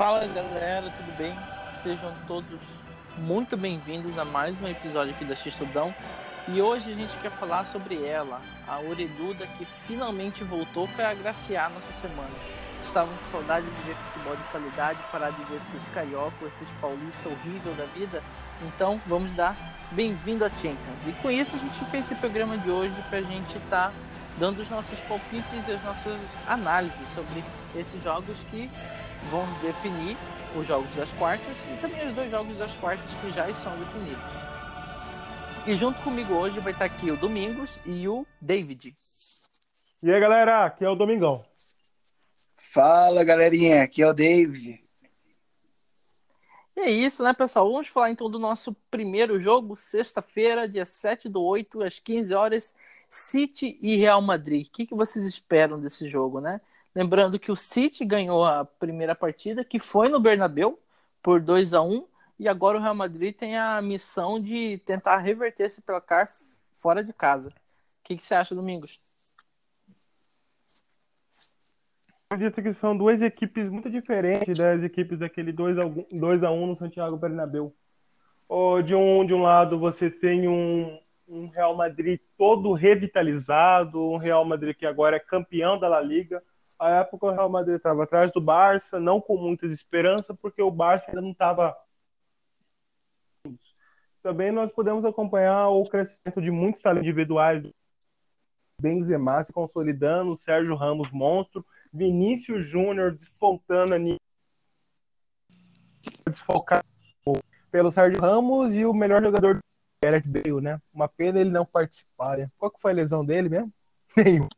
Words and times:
Fala 0.00 0.26
galera, 0.26 0.90
tudo 0.96 1.14
bem? 1.18 1.38
Sejam 1.82 2.10
todos 2.26 2.58
muito 3.18 3.54
bem-vindos 3.54 4.16
a 4.16 4.24
mais 4.24 4.56
um 4.62 4.66
episódio 4.66 5.12
aqui 5.12 5.26
da 5.26 5.36
Xistudão. 5.36 5.94
E 6.48 6.62
hoje 6.62 6.90
a 6.90 6.94
gente 6.94 7.14
quer 7.20 7.30
falar 7.32 7.66
sobre 7.66 8.02
ela, 8.02 8.40
a 8.66 8.80
Oreduda 8.80 9.46
que 9.58 9.66
finalmente 9.86 10.42
voltou 10.42 10.88
para 10.96 11.10
agraciar 11.10 11.70
nossa 11.70 11.92
semana. 12.00 12.30
Estavam 12.86 13.14
com 13.14 13.24
saudade 13.30 13.66
de 13.66 13.82
ver 13.82 13.94
futebol 13.94 14.34
de 14.36 14.42
qualidade, 14.44 14.98
parar 15.12 15.32
de 15.32 15.44
ver 15.44 15.56
esses 15.56 15.88
carioca, 15.92 16.46
esses 16.46 16.68
paulistas 16.80 17.26
horrível 17.26 17.74
da 17.74 17.84
vida. 17.84 18.22
Então 18.62 18.98
vamos 19.06 19.30
dar 19.34 19.54
bem-vindo 19.92 20.46
a 20.46 20.48
Champions. 20.48 21.06
E 21.06 21.12
com 21.20 21.30
isso 21.30 21.54
a 21.56 21.58
gente 21.58 21.90
fez 21.90 22.06
esse 22.06 22.14
programa 22.14 22.56
de 22.56 22.70
hoje 22.70 22.96
para 23.10 23.18
a 23.18 23.22
gente 23.22 23.54
estar 23.54 23.88
tá 23.88 23.92
dando 24.38 24.62
os 24.62 24.70
nossos 24.70 24.98
palpites 25.00 25.68
e 25.68 25.72
as 25.72 25.84
nossas 25.84 26.18
análises 26.48 27.06
sobre 27.14 27.44
esses 27.76 28.02
jogos 28.02 28.34
que 28.50 28.70
vão 29.30 29.44
definir 29.60 30.16
os 30.56 30.66
jogos 30.66 30.92
das 30.94 31.10
quartas 31.12 31.56
e 31.72 31.80
também 31.80 32.08
os 32.08 32.14
dois 32.14 32.30
jogos 32.30 32.56
das 32.56 32.72
quartas 32.74 33.10
que 33.20 33.30
já 33.32 33.48
estão 33.48 33.76
definidos. 33.78 34.22
E 35.66 35.76
junto 35.76 36.00
comigo 36.02 36.34
hoje 36.34 36.58
vai 36.60 36.72
estar 36.72 36.86
aqui 36.86 37.10
o 37.10 37.16
Domingos 37.16 37.78
e 37.84 38.08
o 38.08 38.26
David. 38.40 38.94
E 40.02 40.10
aí 40.10 40.20
galera, 40.20 40.64
aqui 40.64 40.84
é 40.84 40.88
o 40.88 40.94
Domingão. 40.94 41.44
Fala 42.56 43.22
galerinha, 43.22 43.82
aqui 43.82 44.02
é 44.02 44.06
o 44.06 44.14
David. 44.14 44.82
E 46.76 46.80
é 46.80 46.90
isso, 46.90 47.22
né, 47.22 47.34
pessoal? 47.34 47.70
Vamos 47.70 47.88
falar 47.88 48.10
então 48.10 48.30
do 48.30 48.38
nosso 48.38 48.74
primeiro 48.90 49.38
jogo, 49.38 49.76
sexta-feira, 49.76 50.68
dia 50.68 50.86
7 50.86 51.28
do 51.28 51.42
8, 51.42 51.82
às 51.82 51.98
15 51.98 52.32
horas, 52.32 52.74
City 53.10 53.78
e 53.82 53.96
Real 53.96 54.22
Madrid. 54.22 54.66
O 54.66 54.70
que, 54.70 54.86
que 54.86 54.94
vocês 54.94 55.26
esperam 55.26 55.78
desse 55.78 56.08
jogo, 56.08 56.40
né? 56.40 56.60
Lembrando 56.94 57.38
que 57.38 57.52
o 57.52 57.56
City 57.56 58.04
ganhou 58.04 58.44
a 58.44 58.64
primeira 58.64 59.14
partida, 59.14 59.64
que 59.64 59.78
foi 59.78 60.08
no 60.08 60.20
Bernabéu, 60.20 60.78
por 61.22 61.40
2 61.40 61.74
a 61.74 61.82
1 61.82 62.06
e 62.38 62.48
agora 62.48 62.78
o 62.78 62.80
Real 62.80 62.94
Madrid 62.94 63.34
tem 63.34 63.58
a 63.58 63.80
missão 63.82 64.40
de 64.40 64.78
tentar 64.78 65.18
reverter 65.18 65.64
esse 65.64 65.82
placar 65.82 66.32
fora 66.74 67.04
de 67.04 67.12
casa. 67.12 67.50
O 67.50 67.52
que, 68.04 68.16
que 68.16 68.22
você 68.22 68.34
acha, 68.34 68.54
Domingos? 68.54 68.98
acredito 72.32 72.62
que 72.62 72.72
são 72.72 72.96
duas 72.96 73.20
equipes 73.22 73.68
muito 73.68 73.90
diferentes 73.90 74.56
das 74.56 74.84
equipes 74.84 75.18
daquele 75.18 75.50
2 75.50 75.78
a 75.78 75.82
2 76.12 76.44
a 76.44 76.50
1 76.52 76.66
no 76.66 76.76
Santiago 76.76 77.16
Bernabéu. 77.16 77.74
De 78.84 78.94
um 78.94 79.26
de 79.26 79.34
um 79.34 79.42
lado 79.42 79.78
você 79.78 80.08
tem 80.08 80.46
um, 80.46 80.96
um 81.26 81.48
Real 81.48 81.76
Madrid 81.76 82.20
todo 82.38 82.72
revitalizado, 82.72 84.00
um 84.00 84.16
Real 84.16 84.44
Madrid 84.44 84.76
que 84.76 84.86
agora 84.86 85.16
é 85.16 85.20
campeão 85.20 85.76
da 85.78 85.88
La 85.88 86.00
Liga, 86.00 86.40
a 86.80 86.88
época 87.00 87.26
o 87.26 87.30
Real 87.30 87.50
Madrid 87.50 87.76
estava 87.76 88.04
atrás 88.04 88.32
do 88.32 88.40
Barça, 88.40 88.98
não 88.98 89.20
com 89.20 89.36
muitas 89.36 89.70
esperanças, 89.70 90.34
porque 90.40 90.62
o 90.62 90.70
Barça 90.70 91.10
ainda 91.10 91.20
não 91.20 91.32
estava. 91.32 91.76
Também 94.22 94.50
nós 94.50 94.72
podemos 94.72 95.04
acompanhar 95.04 95.68
o 95.68 95.84
crescimento 95.84 96.40
de 96.40 96.50
muitos 96.50 96.80
talentos 96.80 97.06
individuais. 97.06 97.62
Benzema 98.80 99.44
se 99.44 99.52
consolidando, 99.52 100.36
Sérgio 100.38 100.74
Ramos 100.74 101.10
monstro, 101.12 101.64
Vinícius 101.92 102.64
Júnior 102.64 103.12
despontando 103.12 103.94
ali, 103.94 104.16
desfocado 106.26 106.86
pelo 107.70 107.90
Sérgio 107.90 108.20
Ramos 108.22 108.74
e 108.74 108.86
o 108.86 108.94
melhor 108.94 109.22
jogador 109.22 109.56
do 109.56 109.60
Gareth 110.02 110.24
Bale, 110.26 110.62
né? 110.62 110.80
Uma 110.94 111.08
pena 111.08 111.40
ele 111.40 111.50
não 111.50 111.66
participar. 111.66 112.38
Né? 112.38 112.50
Qual 112.56 112.70
que 112.70 112.80
foi 112.80 112.92
a 112.92 112.94
lesão 112.94 113.22
dele 113.24 113.50
mesmo? 113.50 113.72
Nenhum. 114.16 114.48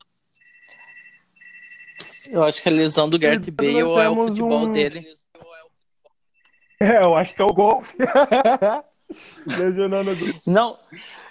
Eu 2.30 2.42
acho 2.44 2.62
que 2.62 2.68
a 2.68 2.72
lesão 2.72 3.08
do 3.08 3.18
Gareth 3.18 3.50
Bale 3.50 3.78
é 3.78 4.08
o 4.08 4.16
futebol 4.16 4.66
um... 4.66 4.72
dele. 4.72 5.06
É, 6.80 7.02
eu 7.02 7.14
acho 7.14 7.34
que 7.34 7.40
é 7.40 7.44
o 7.44 7.52
golfe. 7.52 7.96
Lesionando 9.46 10.10
Não, 10.46 10.76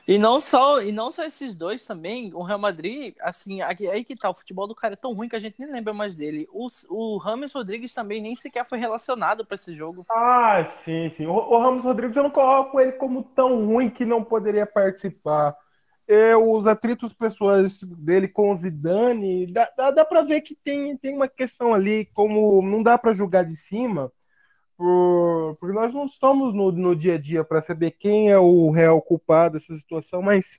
e 0.08 0.18
não 0.18 0.40
só 0.40 0.82
e 0.82 0.92
não 0.92 1.12
só 1.12 1.24
esses 1.24 1.56
dois 1.56 1.86
também, 1.86 2.34
o 2.34 2.44
Real 2.44 2.60
Madrid, 2.60 3.16
assim, 3.22 3.62
aqui, 3.62 3.88
aí 3.88 4.04
que 4.04 4.16
tá, 4.16 4.30
o 4.30 4.34
futebol 4.34 4.68
do 4.68 4.76
cara 4.76 4.94
é 4.94 4.98
tão 4.98 5.14
ruim 5.14 5.28
que 5.28 5.36
a 5.36 5.40
gente 5.40 5.60
nem 5.60 5.72
lembra 5.72 5.94
mais 5.94 6.16
dele. 6.16 6.48
O, 6.52 6.68
o 6.90 7.18
Ramos 7.18 7.54
Rodrigues 7.54 7.94
também 7.94 8.22
nem 8.22 8.36
sequer 8.36 8.66
foi 8.66 8.78
relacionado 8.78 9.46
para 9.46 9.56
esse 9.56 9.76
jogo. 9.76 10.06
Ah, 10.10 10.64
sim, 10.86 11.10
sim. 11.10 11.26
O, 11.26 11.34
o 11.34 11.58
Ramos 11.58 11.84
Rodrigues 11.84 12.16
eu 12.16 12.24
não 12.24 12.32
coloco 12.32 12.80
ele 12.80 12.94
como 12.94 13.24
tão 13.36 13.66
ruim 13.66 13.90
que 13.90 14.06
não 14.06 14.24
poderia 14.24 14.66
participar 14.66 15.56
é, 16.12 16.36
os 16.36 16.68
atritos 16.68 17.14
pessoais 17.14 17.82
dele 17.84 18.28
com 18.28 18.52
o 18.52 18.56
Zidane, 18.56 19.48
dá, 19.48 19.72
dá, 19.78 19.92
dá 19.92 20.06
para 20.06 20.24
ver 20.24 20.42
que 20.42 20.54
tem, 20.56 20.98
tem 20.98 21.16
uma 21.16 21.28
questão 21.28 21.74
ali, 21.74 22.06
como 22.14 22.62
não 22.62 22.84
dá 22.84 22.98
para 22.98 23.14
julgar 23.14 23.46
de 23.46 23.56
cima, 23.56 24.12
por, 24.76 25.56
porque 25.58 25.74
nós 25.74 25.94
não 25.94 26.06
estamos 26.06 26.54
no, 26.54 26.70
no 26.72 26.96
dia 26.96 27.16
a 27.16 27.18
dia 27.18 27.46
para 27.46 27.62
saber 27.62 27.92
quem 27.92 28.30
é 28.30 28.38
o 28.38 28.70
real 28.72 29.02
culpado 29.02 29.54
dessa 29.54 29.74
situação, 29.74 30.22
mas 30.22 30.58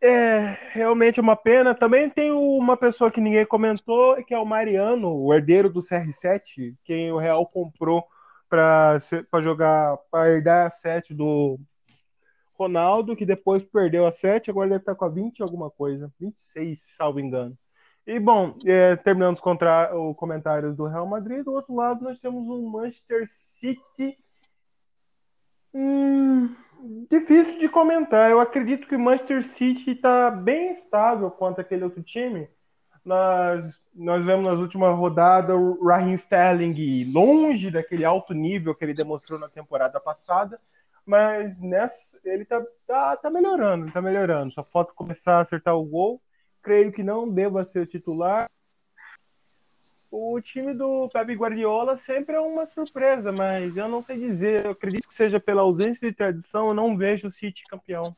é 0.00 0.56
realmente 0.72 1.20
uma 1.20 1.36
pena. 1.36 1.74
Também 1.74 2.08
tem 2.08 2.30
uma 2.32 2.78
pessoa 2.78 3.10
que 3.10 3.20
ninguém 3.20 3.44
comentou, 3.44 4.16
que 4.24 4.32
é 4.32 4.38
o 4.38 4.46
Mariano, 4.46 5.12
o 5.14 5.34
herdeiro 5.34 5.68
do 5.68 5.80
CR7, 5.80 6.74
quem 6.82 7.12
o 7.12 7.18
Real 7.18 7.46
comprou 7.46 8.04
para 8.48 8.98
jogar, 9.42 9.98
para 10.10 10.30
herdar 10.30 10.66
a 10.66 10.70
7 10.70 11.12
do, 11.12 11.58
Ronaldo, 12.58 13.16
que 13.16 13.26
depois 13.26 13.62
perdeu 13.64 14.06
a 14.06 14.12
7, 14.12 14.50
agora 14.50 14.68
deve 14.68 14.82
estar 14.82 14.94
com 14.94 15.04
a 15.04 15.08
20 15.08 15.42
alguma 15.42 15.70
coisa. 15.70 16.12
26, 16.18 16.94
salvo 16.96 17.20
engano. 17.20 17.56
E, 18.06 18.20
bom, 18.20 18.56
é, 18.64 18.94
terminando 18.96 19.34
os 19.34 19.40
contra... 19.40 19.90
comentários 20.16 20.76
do 20.76 20.86
Real 20.86 21.06
Madrid, 21.06 21.44
do 21.44 21.52
outro 21.52 21.74
lado 21.74 22.04
nós 22.04 22.18
temos 22.20 22.48
um 22.48 22.68
Manchester 22.68 23.26
City. 23.28 24.16
Hum, 25.74 26.54
difícil 27.10 27.58
de 27.58 27.68
comentar. 27.68 28.30
Eu 28.30 28.40
acredito 28.40 28.86
que 28.86 28.94
o 28.94 29.00
Manchester 29.00 29.42
City 29.42 29.90
está 29.90 30.30
bem 30.30 30.72
estável 30.72 31.30
quanto 31.30 31.60
aquele 31.60 31.84
outro 31.84 32.02
time. 32.02 32.48
Nós, 33.04 33.80
nós 33.94 34.24
vemos 34.24 34.44
nas 34.44 34.58
últimas 34.58 34.96
rodadas 34.96 35.56
o 35.56 35.84
Raheem 35.84 36.14
Sterling 36.14 37.12
longe 37.12 37.70
daquele 37.70 38.04
alto 38.04 38.34
nível 38.34 38.74
que 38.74 38.84
ele 38.84 38.94
demonstrou 38.94 39.38
na 39.38 39.48
temporada 39.48 40.00
passada 40.00 40.60
mas 41.06 41.60
nessa 41.60 42.18
ele 42.24 42.44
tá, 42.44 42.60
tá, 42.84 43.16
tá 43.16 43.30
melhorando, 43.30 43.92
tá 43.92 44.02
melhorando. 44.02 44.52
Só 44.52 44.64
falta 44.64 44.92
começar 44.92 45.36
a 45.36 45.40
acertar 45.40 45.76
o 45.76 45.84
gol. 45.84 46.20
Creio 46.60 46.92
que 46.92 47.04
não 47.04 47.32
deva 47.32 47.64
ser 47.64 47.80
o 47.80 47.86
titular. 47.86 48.50
O 50.10 50.40
time 50.40 50.74
do 50.74 51.08
Pep 51.08 51.32
Guardiola 51.34 51.96
sempre 51.96 52.34
é 52.34 52.40
uma 52.40 52.66
surpresa, 52.66 53.30
mas 53.30 53.76
eu 53.76 53.88
não 53.88 54.02
sei 54.02 54.18
dizer. 54.18 54.64
Eu 54.64 54.72
acredito 54.72 55.06
que 55.06 55.14
seja 55.14 55.38
pela 55.38 55.62
ausência 55.62 56.08
de 56.08 56.16
tradição, 56.16 56.68
eu 56.68 56.74
não 56.74 56.96
vejo 56.96 57.28
o 57.28 57.32
City 57.32 57.62
campeão. 57.68 58.16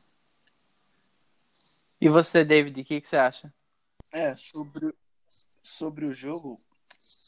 E 2.01 2.09
você, 2.09 2.43
David, 2.43 2.81
o 2.81 2.83
que, 2.83 3.01
que 3.01 3.07
você 3.07 3.17
acha? 3.17 3.53
É, 4.11 4.35
sobre, 4.35 4.95
sobre 5.61 6.05
o 6.05 6.13
jogo, 6.13 6.59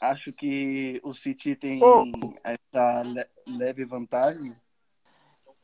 acho 0.02 0.34
que 0.34 1.00
o 1.04 1.14
City 1.14 1.56
tem 1.56 1.84
oh. 1.84 2.06
essa 2.44 3.04
leve 3.46 3.86
vantagem 3.86 4.56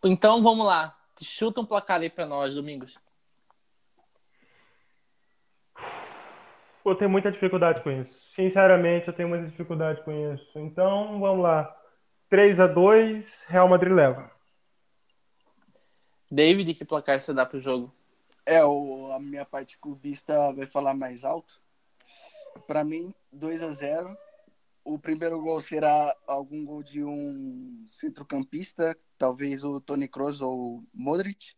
então 0.07 0.41
vamos 0.41 0.65
lá. 0.65 0.97
Chuta 1.21 1.61
um 1.61 1.65
placar 1.65 2.01
aí 2.01 2.09
pra 2.09 2.25
nós, 2.25 2.53
Domingos. 2.53 2.97
Eu 6.85 6.95
tenho 6.95 7.09
muita 7.09 7.31
dificuldade 7.31 7.81
com 7.81 7.91
isso. 7.91 8.17
Sinceramente, 8.33 9.07
eu 9.07 9.13
tenho 9.13 9.27
muita 9.27 9.45
dificuldade 9.47 10.01
com 10.03 10.33
isso. 10.33 10.57
Então, 10.57 11.19
vamos 11.19 11.43
lá. 11.43 11.75
3 12.29 12.59
a 12.59 12.67
2 12.67 13.45
Real 13.47 13.67
Madrid 13.67 13.91
leva. 13.91 14.31
David, 16.31 16.73
que 16.73 16.85
placar 16.85 17.19
você 17.19 17.33
dá 17.33 17.45
pro 17.45 17.59
jogo? 17.59 17.93
É, 18.45 18.63
o, 18.63 19.11
a 19.11 19.19
minha 19.19 19.45
parte 19.45 19.77
clubista 19.77 20.53
vai 20.53 20.65
falar 20.65 20.93
mais 20.93 21.25
alto. 21.25 21.59
Para 22.65 22.83
mim, 22.83 23.13
2 23.31 23.63
a 23.63 23.71
0 23.71 24.17
o 24.87 24.97
primeiro 24.97 25.41
gol 25.41 25.59
será 25.59 26.15
algum 26.25 26.63
gol 26.65 26.81
de 26.81 27.03
um 27.03 27.83
centrocampista, 27.85 28.97
talvez 29.17 29.63
o 29.63 29.81
Tony 29.81 30.07
Kroos 30.07 30.41
ou 30.41 30.77
o 30.77 30.83
Modric. 30.93 31.53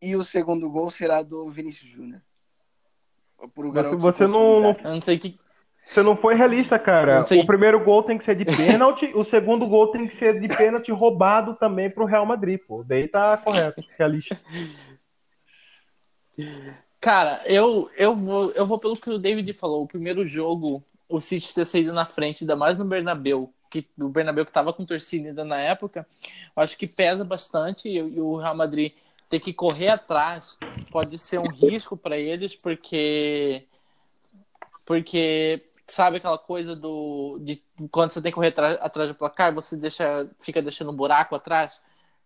E 0.00 0.14
o 0.14 0.22
segundo 0.22 0.70
gol 0.70 0.88
será 0.90 1.22
do 1.22 1.50
Vinícius 1.50 1.90
Júnior. 1.90 2.22
Você, 3.36 3.96
você 3.96 4.26
não, 4.26 4.60
não, 4.60 4.76
não 4.84 5.00
sei 5.00 5.18
que 5.18 5.38
você 5.84 6.02
não 6.02 6.16
foi 6.16 6.34
realista, 6.34 6.78
cara. 6.78 7.22
O 7.22 7.46
primeiro 7.46 7.82
gol 7.82 8.02
tem 8.02 8.18
que 8.18 8.24
ser 8.24 8.36
de 8.36 8.44
pênalti, 8.56 9.10
o 9.14 9.24
segundo 9.24 9.66
gol 9.66 9.90
tem 9.90 10.06
que 10.06 10.14
ser 10.14 10.38
de 10.38 10.46
pênalti 10.48 10.92
roubado 10.92 11.54
também 11.54 11.90
pro 11.90 12.04
Real 12.04 12.26
Madrid, 12.26 12.60
pô. 12.60 12.84
Daí 12.84 13.08
tá 13.08 13.36
correto, 13.38 13.82
realista. 13.98 14.38
Cara, 17.00 17.42
eu, 17.46 17.88
eu, 17.96 18.14
vou, 18.14 18.52
eu 18.52 18.66
vou 18.66 18.78
pelo 18.78 18.96
que 18.96 19.10
o 19.10 19.18
David 19.18 19.52
falou. 19.54 19.82
O 19.82 19.88
primeiro 19.88 20.26
jogo 20.26 20.84
o 21.08 21.20
City 21.20 21.54
ter 21.54 21.64
saído 21.64 21.92
na 21.92 22.04
frente, 22.04 22.44
ainda 22.44 22.56
mais 22.56 22.78
no 22.78 22.84
Bernabéu, 22.84 23.52
que 23.70 23.86
o 23.98 24.08
Bernabéu 24.08 24.44
que 24.44 24.50
estava 24.50 24.72
com 24.72 24.84
torcida 24.84 25.28
ainda 25.28 25.44
na 25.44 25.58
época, 25.58 26.06
eu 26.56 26.62
acho 26.62 26.76
que 26.76 26.86
pesa 26.86 27.24
bastante 27.24 27.88
e, 27.88 27.96
e 27.96 28.20
o 28.20 28.36
Real 28.36 28.54
Madrid 28.54 28.92
ter 29.28 29.40
que 29.40 29.52
correr 29.52 29.88
atrás 29.88 30.56
pode 30.90 31.18
ser 31.18 31.38
um 31.38 31.48
risco 31.48 31.96
para 31.96 32.16
eles, 32.16 32.56
porque 32.56 33.66
porque 34.86 35.66
sabe 35.86 36.16
aquela 36.16 36.38
coisa 36.38 36.74
do 36.74 37.38
de 37.40 37.62
quando 37.90 38.10
você 38.10 38.22
tem 38.22 38.30
que 38.30 38.36
correr 38.36 38.54
atrás 38.80 39.08
do 39.08 39.14
placar, 39.14 39.54
você 39.54 39.76
deixa, 39.76 40.28
fica 40.40 40.62
deixando 40.62 40.90
um 40.90 40.96
buraco 40.96 41.34
atrás 41.34 41.80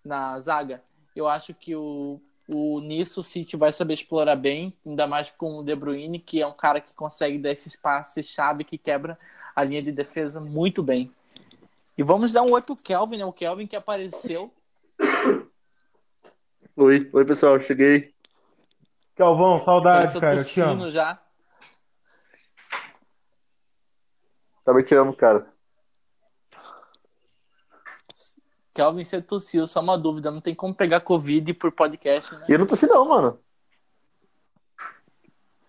na 0.05 0.39
zaga. 0.41 0.83
Eu 1.15 1.29
acho 1.29 1.53
que 1.55 1.75
o, 1.75 2.21
o 2.49 2.81
nisso 2.81 3.21
o 3.21 3.23
City 3.23 3.57
vai 3.57 3.73
saber 3.73 3.95
explorar 3.95 4.37
bem, 4.37 4.73
ainda 4.85 5.07
mais 5.07 5.31
com 5.31 5.59
o 5.59 5.63
De 5.63 5.75
Bruyne, 5.75 6.19
que 6.19 6.41
é 6.41 6.47
um 6.47 6.53
cara 6.53 6.81
que 6.81 6.95
consegue 6.95 7.39
dar 7.39 7.53
esse 7.53 7.69
espaço 7.69 8.23
chave 8.23 8.65
que 8.65 8.77
quebra 8.77 9.19
a 9.55 9.63
linha 9.63 9.83
de 9.83 9.93
defesa 9.93 10.41
muito 10.41 10.83
bem. 10.83 11.11
E 11.97 12.03
vamos 12.03 12.33
dar 12.33 12.43
um 12.43 12.53
oi 12.53 12.63
pro 12.63 12.77
Kelvin, 12.77 13.19
né? 13.19 13.25
O 13.25 13.33
Kelvin 13.33 13.67
que 13.67 13.77
apareceu. 13.77 14.53
Oi, 16.75 17.11
oi 17.13 17.25
pessoal, 17.25 17.61
cheguei. 17.61 18.15
Calvão, 19.15 19.61
saudade, 19.61 20.19
cara. 20.19 20.41
Eu 20.41 20.45
te 20.45 20.61
amo. 20.61 20.91
já. 20.91 21.21
Também 24.65 24.85
te 24.85 24.95
amo, 24.95 25.15
cara. 25.15 25.52
Kelvin, 28.75 29.05
você 29.05 29.21
tossiu, 29.21 29.67
só 29.67 29.81
uma 29.81 29.99
dúvida. 29.99 30.31
Não 30.31 30.41
tem 30.41 30.55
como 30.55 30.75
pegar 30.75 31.01
Covid 31.01 31.53
por 31.55 31.73
podcast, 31.73 32.35
né? 32.35 32.47
Eu 32.49 32.59
não 32.59 32.67
tossi 32.67 32.87
não, 32.87 33.07
mano. 33.07 33.39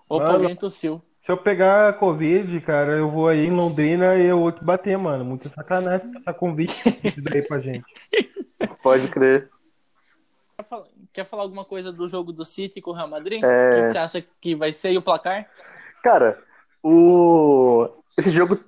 Opa, 0.08 0.26
mano, 0.26 0.38
alguém 0.38 0.56
tossiu. 0.56 1.02
Se 1.26 1.32
eu 1.32 1.38
pegar 1.38 1.98
Covid, 2.00 2.60
cara, 2.62 2.94
eu 2.94 3.10
vou 3.10 3.28
aí 3.28 3.46
em 3.46 3.52
Londrina 3.52 4.16
e 4.16 4.26
eu 4.26 4.40
vou 4.40 4.52
te 4.52 4.64
bater, 4.64 4.98
mano. 4.98 5.26
Muito 5.26 5.50
sacanagem 5.50 6.12
essa 6.18 6.34
convite 6.34 6.74
daí 7.22 7.42
pra 7.42 7.60
gente. 7.60 7.86
Pode 8.84 9.08
crer. 9.08 9.50
Quer 10.58 10.66
falar, 10.66 10.86
quer 11.14 11.26
falar 11.26 11.44
alguma 11.44 11.66
coisa 11.66 11.92
do 11.92 12.08
jogo 12.08 12.32
do 12.32 12.46
City 12.46 12.82
com 12.82 12.92
o 12.92 12.94
Real 12.94 13.08
Madrid? 13.08 13.42
É... 13.44 13.48
O 13.48 13.86
que 13.86 13.92
você 13.92 13.98
acha 13.98 14.26
que 14.40 14.56
vai 14.56 14.72
ser 14.72 14.92
e 14.92 14.98
o 14.98 15.02
placar? 15.02 15.50
Cara, 16.04 16.42
o... 16.82 17.90
esse 18.18 18.32
jogo 18.32 18.60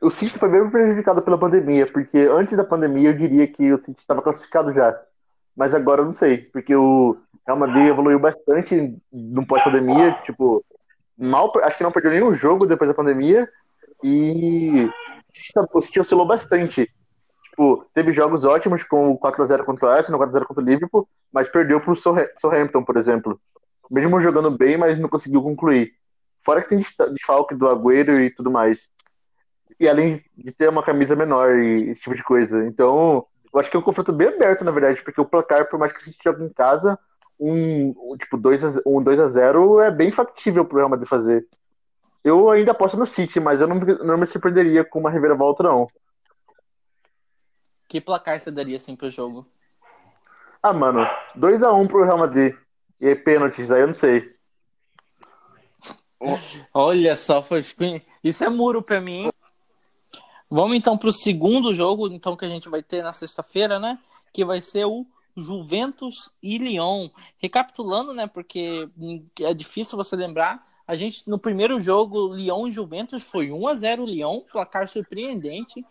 o 0.00 0.10
City 0.10 0.38
foi 0.38 0.48
bem 0.48 0.70
prejudicado 0.70 1.22
pela 1.22 1.38
pandemia, 1.38 1.86
porque 1.86 2.18
antes 2.18 2.56
da 2.56 2.64
pandemia 2.64 3.10
eu 3.10 3.16
diria 3.16 3.46
que 3.46 3.72
o 3.72 3.78
City 3.78 4.00
estava 4.00 4.22
classificado 4.22 4.72
já. 4.72 4.98
Mas 5.56 5.74
agora 5.74 6.00
eu 6.00 6.06
não 6.06 6.14
sei, 6.14 6.38
porque 6.52 6.74
o 6.74 7.16
Real 7.46 7.58
Madrid 7.58 7.88
evoluiu 7.88 8.18
bastante 8.18 8.96
no 9.12 9.46
pós-pandemia, 9.46 10.12
tipo, 10.24 10.64
mal, 11.18 11.52
acho 11.62 11.76
que 11.76 11.82
não 11.82 11.92
perdeu 11.92 12.12
nenhum 12.12 12.34
jogo 12.34 12.66
depois 12.66 12.88
da 12.88 12.94
pandemia, 12.94 13.48
e 14.02 14.88
o 15.74 15.82
City 15.82 16.00
oscilou 16.00 16.26
bastante. 16.26 16.90
Tipo, 17.50 17.84
teve 17.92 18.12
jogos 18.12 18.42
ótimos 18.44 18.82
com 18.84 19.10
o 19.10 19.18
4x0 19.18 19.64
contra 19.64 19.86
o 19.86 19.90
Arsenal, 19.90 20.20
4x0 20.20 20.46
contra 20.46 20.62
o 20.62 20.66
Liverpool, 20.66 21.08
mas 21.30 21.48
perdeu 21.48 21.80
pro 21.80 21.94
Southampton, 21.94 22.82
por 22.82 22.96
exemplo. 22.96 23.38
Mesmo 23.90 24.20
jogando 24.20 24.50
bem, 24.50 24.78
mas 24.78 24.98
não 24.98 25.08
conseguiu 25.08 25.42
concluir. 25.42 25.92
Fora 26.42 26.62
que 26.62 26.70
tem 26.70 26.78
desfalque 27.12 27.54
do 27.54 27.68
Agüero 27.68 28.18
e 28.18 28.30
tudo 28.30 28.50
mais. 28.50 28.78
E 29.80 29.88
além 29.88 30.22
de 30.36 30.52
ter 30.52 30.68
uma 30.68 30.82
camisa 30.82 31.16
menor 31.16 31.58
e 31.58 31.90
esse 31.90 32.02
tipo 32.02 32.14
de 32.14 32.22
coisa. 32.22 32.66
Então, 32.66 33.26
eu 33.52 33.58
acho 33.58 33.70
que 33.70 33.76
é 33.76 33.80
um 33.80 33.82
confronto 33.82 34.12
bem 34.12 34.28
aberto, 34.28 34.62
na 34.62 34.70
verdade, 34.70 35.02
porque 35.02 35.20
o 35.20 35.24
placar, 35.24 35.68
por 35.68 35.78
mais 35.78 35.90
que 35.92 36.02
a 36.02 36.04
gente 36.04 36.18
jogue 36.22 36.44
em 36.44 36.52
casa, 36.52 36.98
um, 37.38 37.94
um 38.12 38.16
tipo 38.18 38.36
2 38.36 38.62
a, 38.62 38.82
um 38.86 39.02
2 39.02 39.18
a 39.18 39.28
0 39.28 39.80
é 39.80 39.90
bem 39.90 40.12
factível 40.12 40.66
pro 40.66 40.76
Real 40.76 40.90
Madrid 40.90 41.08
fazer. 41.08 41.48
Eu 42.22 42.50
ainda 42.50 42.72
aposto 42.72 42.98
no 42.98 43.06
City, 43.06 43.40
mas 43.40 43.60
eu 43.60 43.66
não, 43.66 43.76
não 43.76 44.18
me 44.18 44.26
surpreenderia 44.26 44.84
com 44.84 45.00
uma 45.00 45.10
reviravolta, 45.10 45.62
não. 45.62 45.88
Que 47.88 48.00
placar 48.00 48.38
você 48.38 48.50
daria 48.50 48.76
assim 48.76 48.94
pro 48.94 49.10
jogo? 49.10 49.46
Ah, 50.62 50.74
mano, 50.74 51.08
2x1 51.34 51.88
pro 51.88 52.04
Real 52.04 52.18
Madrid. 52.18 52.54
E 53.00 53.08
aí, 53.08 53.16
pênaltis, 53.16 53.70
aí 53.70 53.80
eu 53.80 53.86
não 53.86 53.94
sei. 53.94 54.36
Olha 56.74 57.16
só, 57.16 57.42
foi... 57.42 57.62
isso 58.22 58.44
é 58.44 58.48
muro 58.50 58.82
pra 58.82 59.00
mim, 59.00 59.24
hein? 59.24 59.30
Vamos 60.50 60.76
então 60.76 60.98
para 60.98 61.08
o 61.08 61.12
segundo 61.12 61.72
jogo, 61.72 62.08
então 62.08 62.36
que 62.36 62.44
a 62.44 62.48
gente 62.48 62.68
vai 62.68 62.82
ter 62.82 63.04
na 63.04 63.12
sexta-feira, 63.12 63.78
né? 63.78 63.98
Que 64.32 64.44
vai 64.44 64.60
ser 64.60 64.84
o 64.84 65.06
Juventus 65.36 66.28
e 66.42 66.58
Lyon. 66.58 67.08
Recapitulando, 67.38 68.12
né? 68.12 68.26
Porque 68.26 68.88
é 69.40 69.54
difícil 69.54 69.96
você 69.96 70.16
lembrar. 70.16 70.68
A 70.88 70.96
gente 70.96 71.22
no 71.30 71.38
primeiro 71.38 71.78
jogo 71.80 72.34
Lyon 72.34 72.66
e 72.66 72.72
Juventus 72.72 73.22
foi 73.22 73.52
1 73.52 73.68
a 73.68 73.74
0 73.76 74.04
Lyon, 74.04 74.40
placar 74.40 74.88
surpreendente. 74.88 75.86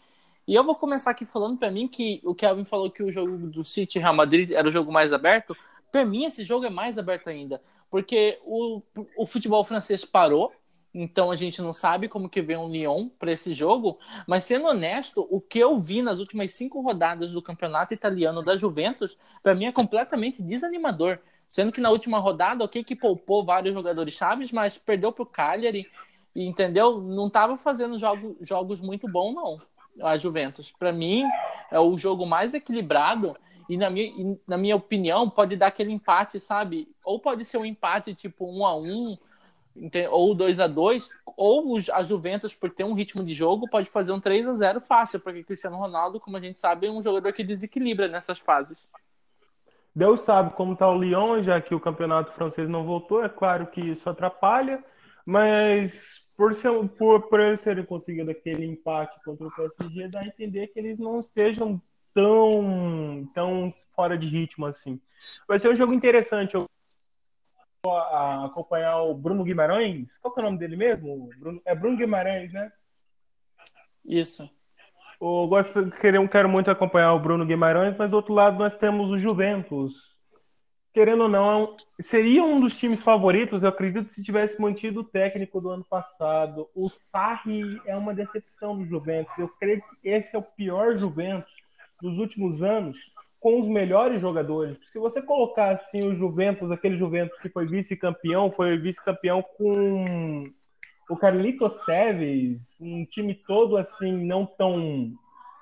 E 0.46 0.56
eu 0.56 0.64
vou 0.64 0.76
começar 0.76 1.12
aqui 1.12 1.26
falando 1.26 1.58
para 1.58 1.72
mim 1.72 1.88
que 1.88 2.20
o 2.26 2.36
Kevin 2.36 2.66
falou 2.66 2.92
que 2.92 3.02
o 3.02 3.12
jogo 3.14 3.38
do 3.38 3.64
City 3.64 3.98
Real 3.98 4.14
Madrid 4.14 4.52
era 4.52 4.68
o 4.68 4.72
jogo 4.72 4.92
mais 4.92 5.14
aberto. 5.14 5.56
Para 5.90 6.04
mim 6.04 6.26
esse 6.26 6.44
jogo 6.44 6.66
é 6.66 6.70
mais 6.70 6.98
aberto 6.98 7.30
ainda, 7.30 7.62
porque 7.90 8.40
o, 8.44 8.82
o 9.18 9.26
futebol 9.26 9.64
francês 9.64 10.04
parou 10.04 10.52
então 10.94 11.30
a 11.30 11.36
gente 11.36 11.62
não 11.62 11.72
sabe 11.72 12.08
como 12.08 12.30
que 12.30 12.42
vem 12.42 12.58
o 12.58 12.68
Lyon 12.68 13.10
para 13.10 13.32
esse 13.32 13.54
jogo, 13.54 14.00
mas 14.28 14.44
sendo 14.44 14.68
honesto, 14.68 15.28
o 15.30 15.40
que 15.40 15.60
eu 15.60 15.80
vi 15.80 16.02
nas 16.02 16.20
últimas 16.20 16.52
cinco 16.54 16.82
rodadas 16.82 17.32
do 17.32 17.42
campeonato 17.42 17.94
italiano 17.94 18.44
da 18.44 18.58
Juventus, 18.58 19.18
para 19.44 19.54
mim 19.54 19.66
é 19.66 19.72
completamente 19.72 20.42
desanimador. 20.42 21.20
Sendo 21.48 21.72
que 21.72 21.82
na 21.82 21.90
última 21.90 22.20
rodada, 22.20 22.64
ok, 22.64 22.84
que 22.84 22.96
poupou 22.96 23.44
vários 23.44 23.74
jogadores 23.74 24.14
chaves, 24.14 24.52
mas 24.52 24.78
perdeu 24.78 25.12
para 25.12 25.24
o 25.24 25.26
Cagliari, 25.26 25.88
entendeu? 26.36 27.02
Não 27.02 27.28
estava 27.28 27.58
fazendo 27.58 27.98
jogo, 27.98 28.38
jogos 28.42 28.82
muito 28.82 29.08
bons, 29.08 29.34
não, 29.34 29.62
a 30.02 30.18
Juventus. 30.18 30.72
Para 30.78 30.92
mim, 30.92 31.24
é 31.72 31.80
o 31.80 31.98
jogo 31.98 32.26
mais 32.26 32.54
equilibrado 32.54 33.36
e 33.70 33.78
na 33.78 33.90
minha, 33.90 34.38
na 34.48 34.58
minha 34.58 34.76
opinião, 34.76 35.30
pode 35.30 35.56
dar 35.56 35.68
aquele 35.68 35.92
empate, 35.92 36.40
sabe? 36.40 36.88
Ou 37.04 37.20
pode 37.20 37.46
ser 37.46 37.60
um 37.60 37.66
empate 37.66 38.16
tipo 38.16 38.46
um 38.46 38.66
a 38.66 38.76
um, 38.76 39.16
ou 40.10 40.36
2 40.36 40.60
a 40.60 40.68
2 40.68 41.10
ou 41.38 41.78
a 41.94 42.04
Juventus, 42.04 42.54
por 42.54 42.70
ter 42.70 42.84
um 42.84 42.94
ritmo 42.94 43.24
de 43.24 43.34
jogo, 43.34 43.70
pode 43.70 43.90
fazer 43.90 44.12
um 44.12 44.20
3 44.20 44.48
a 44.48 44.54
0 44.56 44.82
fácil, 44.82 45.20
porque 45.20 45.44
Cristiano 45.44 45.78
Ronaldo, 45.78 46.20
como 46.20 46.38
a 46.38 46.42
gente 46.42 46.58
sabe, 46.58 46.88
é 46.88 46.92
um 46.92 47.04
jogador 47.04 47.32
que 47.34 47.44
desequilibra 47.44 48.08
nessas 48.08 48.40
fases. 48.40 48.88
Deus 49.96 50.22
sabe 50.22 50.54
como 50.54 50.74
está 50.74 50.88
o 50.88 51.02
Lyon, 51.02 51.44
já 51.44 51.60
que 51.60 51.74
o 51.74 51.80
campeonato 51.80 52.32
francês 52.34 52.70
não 52.70 52.86
voltou, 52.86 53.24
é 53.24 53.30
claro 53.30 53.68
que 53.68 53.82
isso 53.82 54.10
atrapalha, 54.10 54.84
mas 55.26 56.26
por, 56.38 56.54
ser, 56.56 56.72
por, 56.90 57.22
por 57.24 57.40
eles 57.40 57.62
terem 57.62 57.84
conseguido 57.84 58.32
aquele 58.32 58.66
empate 58.66 59.20
contra 59.24 59.48
o 59.48 59.52
PSG, 59.52 60.08
dá 60.08 60.22
a 60.22 60.28
entender 60.28 60.68
que 60.68 60.80
eles 60.80 61.00
não 61.00 61.20
estejam 61.20 61.82
tão, 62.14 63.30
tão 63.34 63.74
fora 63.96 64.18
de 64.18 64.28
ritmo 64.28 64.66
assim. 64.66 65.00
Vai 65.48 65.60
ser 65.60 65.70
um 65.70 65.76
jogo 65.76 65.94
interessante. 65.94 66.56
Eu 66.56 66.66
a 67.88 68.46
acompanhar 68.46 69.02
o 69.04 69.14
Bruno 69.14 69.44
Guimarães. 69.44 70.18
Qual 70.18 70.34
que 70.34 70.40
é 70.40 70.44
o 70.44 70.46
nome 70.46 70.58
dele 70.58 70.76
mesmo? 70.76 71.30
Bruno, 71.38 71.62
é 71.66 71.74
Bruno 71.74 71.98
Guimarães, 71.98 72.52
né? 72.52 72.72
Isso. 74.06 74.50
Eu 75.22 75.48
gosto, 75.48 75.90
quero, 76.02 76.28
quero 76.28 76.50
muito 76.50 76.70
acompanhar 76.70 77.14
o 77.14 77.20
Bruno 77.20 77.46
Guimarães, 77.46 77.96
mas 77.98 78.10
do 78.10 78.16
outro 78.16 78.34
lado 78.34 78.58
nós 78.58 78.76
temos 78.76 79.10
o 79.10 79.20
Juventus. 79.20 79.94
Querendo 80.94 81.24
ou 81.24 81.30
não, 81.30 81.78
é 82.00 82.04
seria 82.04 82.44
um 82.44 82.60
dos 82.60 82.76
times 82.76 83.02
favoritos, 83.02 83.62
eu 83.62 83.70
acredito, 83.70 84.12
se 84.12 84.24
tivesse 84.24 84.60
mantido 84.60 85.02
o 85.02 85.04
técnico 85.04 85.62
do 85.62 85.70
ano 85.70 85.86
passado. 85.86 86.68
O 86.74 86.90
Sarri 86.90 87.80
é 87.86 87.96
uma 87.96 88.14
decepção 88.14 88.78
do 88.78 88.86
Juventus. 88.86 89.38
Eu 89.38 89.48
creio 89.48 89.82
que 89.82 90.10
esse 90.10 90.36
é 90.36 90.40
o 90.40 90.44
pior 90.44 90.98
Juventus 90.98 91.54
dos 92.02 92.18
últimos 92.18 92.64
anos 92.64 92.98
com 93.40 93.62
os 93.62 93.68
melhores 93.68 94.20
jogadores. 94.20 94.78
Se 94.92 95.00
você 95.00 95.22
colocar 95.22 95.72
assim 95.72 96.08
o 96.08 96.16
Juventus, 96.16 96.72
aquele 96.72 96.96
Juventus 96.96 97.40
que 97.40 97.50
foi 97.50 97.66
vice-campeão, 97.66 98.52
foi 98.52 98.78
vice-campeão 98.78 99.44
com 99.58 100.52
o 101.10 101.18
Carlitos 101.18 101.78
Teves, 101.86 102.80
um 102.82 103.06
time 103.06 103.34
todo 103.34 103.78
assim 103.78 104.12
não 104.26 104.46
tão 104.46 105.14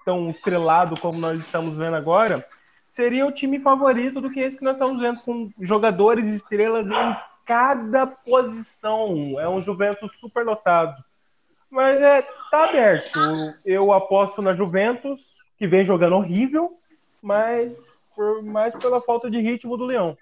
tão 0.04 0.30
estrelado 0.30 1.00
como 1.00 1.20
nós 1.20 1.38
estamos 1.40 1.78
vendo 1.78 1.98
agora, 1.98 2.46
seria 2.90 3.26
o 3.26 3.32
time 3.32 3.60
favorito 3.60 4.22
do 4.22 4.30
que 4.30 4.40
esse 4.40 4.58
que 4.58 4.64
nós 4.64 4.74
estamos 4.74 5.02
vendo 5.02 5.22
com 5.22 5.52
jogadores 5.60 6.28
estrelas 6.28 6.88
em 6.88 7.18
cada 7.46 8.08
posição. 8.08 9.38
É 9.38 9.50
um 9.50 9.60
Juventus 9.60 10.10
super 10.20 10.46
lotado. 10.46 11.04
Mas 11.70 12.02
é, 12.02 12.22
tá 12.50 12.70
aberto. 12.70 13.20
Eu 13.66 13.92
aposto 13.92 14.42
na 14.42 14.54
Juventus, 14.54 15.20
que 15.58 15.68
vem 15.68 15.86
jogando 15.86 16.16
horrível, 16.16 16.77
mas 17.28 17.74
por 18.16 18.42
mais 18.42 18.74
pela 18.74 19.02
falta 19.02 19.30
de 19.30 19.38
ritmo 19.40 19.76
do 19.76 19.86
Leão. 19.86 20.18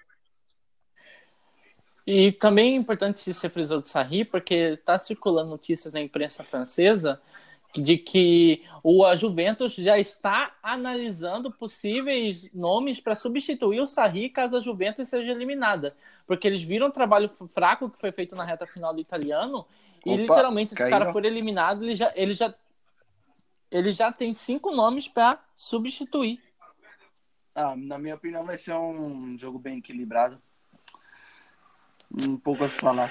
E 2.04 2.32
também 2.32 2.74
é 2.74 2.76
importante 2.76 3.20
se 3.20 3.32
você 3.32 3.48
frisou 3.48 3.80
de 3.80 3.88
Sarri, 3.88 4.24
porque 4.24 4.54
está 4.54 4.98
circulando 4.98 5.50
notícias 5.50 5.94
na 5.94 6.00
imprensa 6.00 6.42
francesa 6.42 7.20
de 7.74 7.96
que 7.98 8.64
o 8.82 9.04
a 9.04 9.14
Juventus 9.16 9.74
já 9.74 9.98
está 9.98 10.54
analisando 10.62 11.50
possíveis 11.50 12.48
nomes 12.52 13.00
para 13.00 13.14
substituir 13.14 13.80
o 13.80 13.86
Sarri 13.86 14.30
caso 14.30 14.56
a 14.56 14.60
Juventus 14.60 15.08
seja 15.08 15.30
eliminada, 15.30 15.94
porque 16.26 16.46
eles 16.46 16.62
viram 16.62 16.88
o 16.88 16.92
trabalho 16.92 17.28
fraco 17.48 17.90
que 17.90 18.00
foi 18.00 18.12
feito 18.12 18.34
na 18.34 18.44
reta 18.44 18.66
final 18.66 18.94
do 18.94 19.00
italiano 19.00 19.66
e 20.04 20.10
Opa, 20.10 20.22
literalmente 20.22 20.74
se 20.74 20.82
o 20.82 20.90
cara 20.90 21.12
for 21.12 21.24
eliminado, 21.24 21.84
ele 21.84 21.96
já 21.96 22.12
ele 22.14 22.34
já 22.34 22.54
ele 23.70 23.92
já 23.92 24.12
tem 24.12 24.32
cinco 24.32 24.74
nomes 24.74 25.08
para 25.08 25.38
substituir. 25.54 26.45
Ah, 27.58 27.74
na 27.74 27.98
minha 27.98 28.14
opinião, 28.14 28.44
vai 28.44 28.58
ser 28.58 28.74
um 28.74 29.38
jogo 29.38 29.58
bem 29.58 29.78
equilibrado. 29.78 30.38
Um 32.12 32.36
pouco 32.36 32.62
a 32.62 32.68
se 32.68 32.78
falar. 32.78 33.10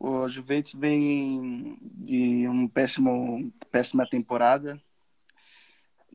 O 0.00 0.26
Juventus 0.26 0.72
vem 0.72 1.76
de 1.82 2.48
uma 2.48 2.66
péssimo, 2.66 3.52
péssima 3.70 4.08
temporada. 4.08 4.80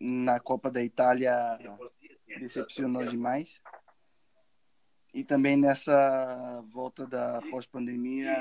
Na 0.01 0.39
Copa 0.39 0.71
da 0.71 0.83
Itália 0.83 1.59
decepcionou 2.39 3.05
demais. 3.05 3.61
E 5.13 5.23
também 5.23 5.55
nessa 5.55 6.59
volta 6.71 7.05
da 7.05 7.39
pós-pandemia 7.51 8.35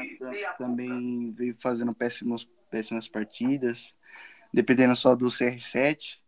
também 0.57 1.33
veio 1.33 1.55
fazendo 1.61 1.95
péssimos, 1.95 2.49
péssimas 2.71 3.11
partidas, 3.11 3.95
dependendo 4.51 4.97
só 4.97 5.15
do 5.15 5.27
CR7. 5.27 6.19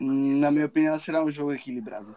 Na 0.00 0.50
minha 0.50 0.66
opinião, 0.66 0.98
será 0.98 1.22
um 1.22 1.30
jogo 1.30 1.52
equilibrado. 1.52 2.16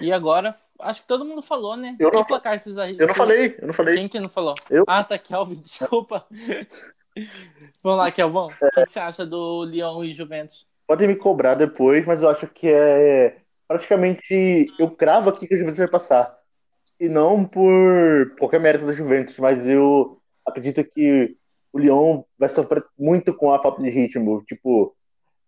E 0.00 0.12
agora, 0.12 0.54
acho 0.80 1.02
que 1.02 1.08
todo 1.08 1.24
mundo 1.24 1.42
falou, 1.42 1.76
né? 1.76 1.96
Eu 1.98 2.10
não, 2.10 2.24
placar 2.24 2.58
vocês 2.58 2.74
eu 2.76 3.06
não 3.06 3.14
falei, 3.14 3.56
eu 3.58 3.66
não 3.66 3.74
falei. 3.74 3.96
Quem 3.96 4.08
que 4.08 4.20
não 4.20 4.28
falou? 4.28 4.54
Eu. 4.70 4.84
Ah, 4.86 5.04
tá, 5.04 5.18
Kelvin, 5.18 5.56
desculpa. 5.60 6.26
Vamos 7.82 7.98
lá, 7.98 8.10
Kelvin. 8.10 8.38
O 8.38 8.70
que, 8.70 8.84
que 8.86 8.92
você 8.92 9.00
acha 9.00 9.26
do 9.26 9.64
Lyon 9.64 10.04
e 10.04 10.14
Juventus? 10.14 10.66
Podem 10.86 11.08
me 11.08 11.16
cobrar 11.16 11.54
depois, 11.54 12.06
mas 12.06 12.22
eu 12.22 12.30
acho 12.30 12.46
que 12.46 12.68
é 12.68 13.36
praticamente. 13.68 14.66
Eu 14.78 14.90
cravo 14.90 15.30
aqui 15.30 15.46
que 15.46 15.54
o 15.54 15.58
Juventus 15.58 15.78
vai 15.78 15.88
passar. 15.88 16.38
E 16.98 17.08
não 17.08 17.44
por 17.44 18.34
qualquer 18.38 18.60
mérito 18.60 18.86
da 18.86 18.92
Juventus, 18.92 19.38
mas 19.38 19.66
eu 19.66 20.20
acredito 20.46 20.82
que 20.84 21.36
o 21.72 21.78
Lyon 21.78 22.22
vai 22.38 22.48
sofrer 22.48 22.84
muito 22.98 23.34
com 23.34 23.52
a 23.52 23.62
falta 23.62 23.82
de 23.82 23.90
ritmo. 23.90 24.42
Tipo, 24.44 24.94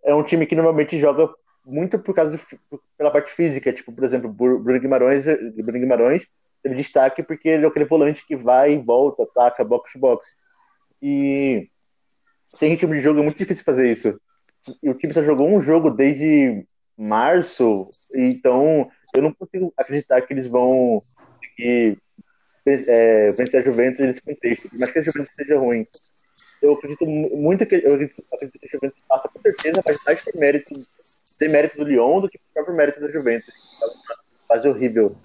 é 0.05 0.15
um 0.15 0.23
time 0.23 0.47
que 0.47 0.55
normalmente 0.55 0.99
joga 0.99 1.33
muito 1.65 1.99
por 1.99 2.15
causa 2.15 2.39
pela 2.99 3.11
parte 3.11 3.33
física, 3.33 3.73
tipo, 3.73 3.93
por 3.93 4.05
exemplo, 4.05 4.33
Bruno 4.33 4.81
Guimarães, 4.81 5.25
Bruno 5.25 5.79
Guimarães 5.79 6.27
teve 6.63 6.77
destaque 6.77 7.23
porque 7.23 7.49
ele 7.49 7.65
é 7.65 7.69
aquele 7.69 7.85
volante 7.85 8.25
que 8.27 8.37
vai 8.37 8.75
e 8.75 8.79
volta, 8.79 9.25
ataca, 9.25 9.65
box 9.65 9.93
to 9.93 9.99
box. 9.99 10.29
E 11.01 11.69
sem 12.55 12.71
ritmo 12.71 12.95
de 12.95 13.01
jogo 13.01 13.21
é 13.21 13.23
muito 13.23 13.39
difícil 13.39 13.65
fazer 13.65 13.91
isso. 13.91 14.21
E 14.83 14.89
o 14.89 14.95
time 14.95 15.13
só 15.13 15.23
jogou 15.23 15.49
um 15.49 15.61
jogo 15.61 15.91
desde 15.91 16.65
março, 16.97 17.89
então 18.15 18.89
eu 19.15 19.23
não 19.23 19.33
consigo 19.33 19.73
acreditar 19.77 20.23
que 20.23 20.33
eles 20.33 20.47
vão 20.47 21.03
conseguir 21.39 21.99
é, 22.65 23.33
vencer 23.33 23.61
a 23.61 23.65
Juventus 23.65 24.01
nesse 24.01 24.23
contexto. 24.23 24.71
Mas 24.79 24.93
que 24.93 24.99
a 25.01 25.03
Juventus 25.03 25.33
seja 25.35 25.59
ruim. 25.59 25.87
Eu 26.63 26.75
acredito 26.75 27.05
muito 27.05 27.67
que 27.67 27.75
eu 27.75 27.95
acredito, 27.95 28.59
que 28.59 28.67
a 28.67 28.69
Juventus 28.71 29.01
passa 29.09 29.29
com 29.29 29.41
certeza, 29.41 29.83
mas 29.85 29.99
mais 30.07 30.25
tem 30.25 30.41
mérito 30.41 30.75
tem 31.39 31.49
mérito 31.49 31.77
do 31.77 31.85
Lyon 31.85 32.21
do 32.21 32.31
que 32.31 32.39
o 32.39 32.41
próprio 32.55 32.77
mérito 32.77 33.01
da 33.01 33.11
Juventus. 33.11 33.53
Fase 34.47 34.69
horrível. 34.69 35.17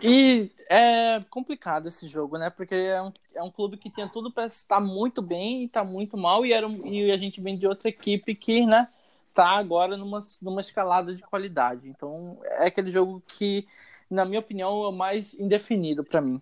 E 0.00 0.50
é 0.68 1.20
complicado 1.30 1.88
esse 1.88 2.06
jogo, 2.06 2.38
né? 2.38 2.50
Porque 2.50 2.74
é 2.74 3.02
um, 3.02 3.12
é 3.34 3.42
um 3.42 3.50
clube 3.50 3.76
que 3.76 3.90
tinha 3.90 4.08
tudo 4.08 4.30
para 4.30 4.46
estar 4.46 4.80
muito 4.80 5.20
bem 5.20 5.64
e 5.64 5.68
tá 5.68 5.82
muito 5.82 6.16
mal, 6.16 6.44
e, 6.44 6.52
era, 6.52 6.68
e 6.68 7.10
a 7.10 7.16
gente 7.16 7.40
vem 7.40 7.56
de 7.56 7.66
outra 7.66 7.88
equipe 7.88 8.34
que, 8.34 8.66
né, 8.66 8.88
tá 9.34 9.48
agora 9.48 9.96
numa, 9.96 10.20
numa 10.42 10.60
escalada 10.60 11.14
de 11.14 11.22
qualidade. 11.22 11.88
Então 11.88 12.38
é 12.44 12.66
aquele 12.66 12.90
jogo 12.90 13.22
que, 13.26 13.66
na 14.10 14.24
minha 14.24 14.40
opinião, 14.40 14.84
é 14.84 14.88
o 14.88 14.92
mais 14.92 15.34
indefinido 15.34 16.04
para 16.04 16.20
mim. 16.20 16.40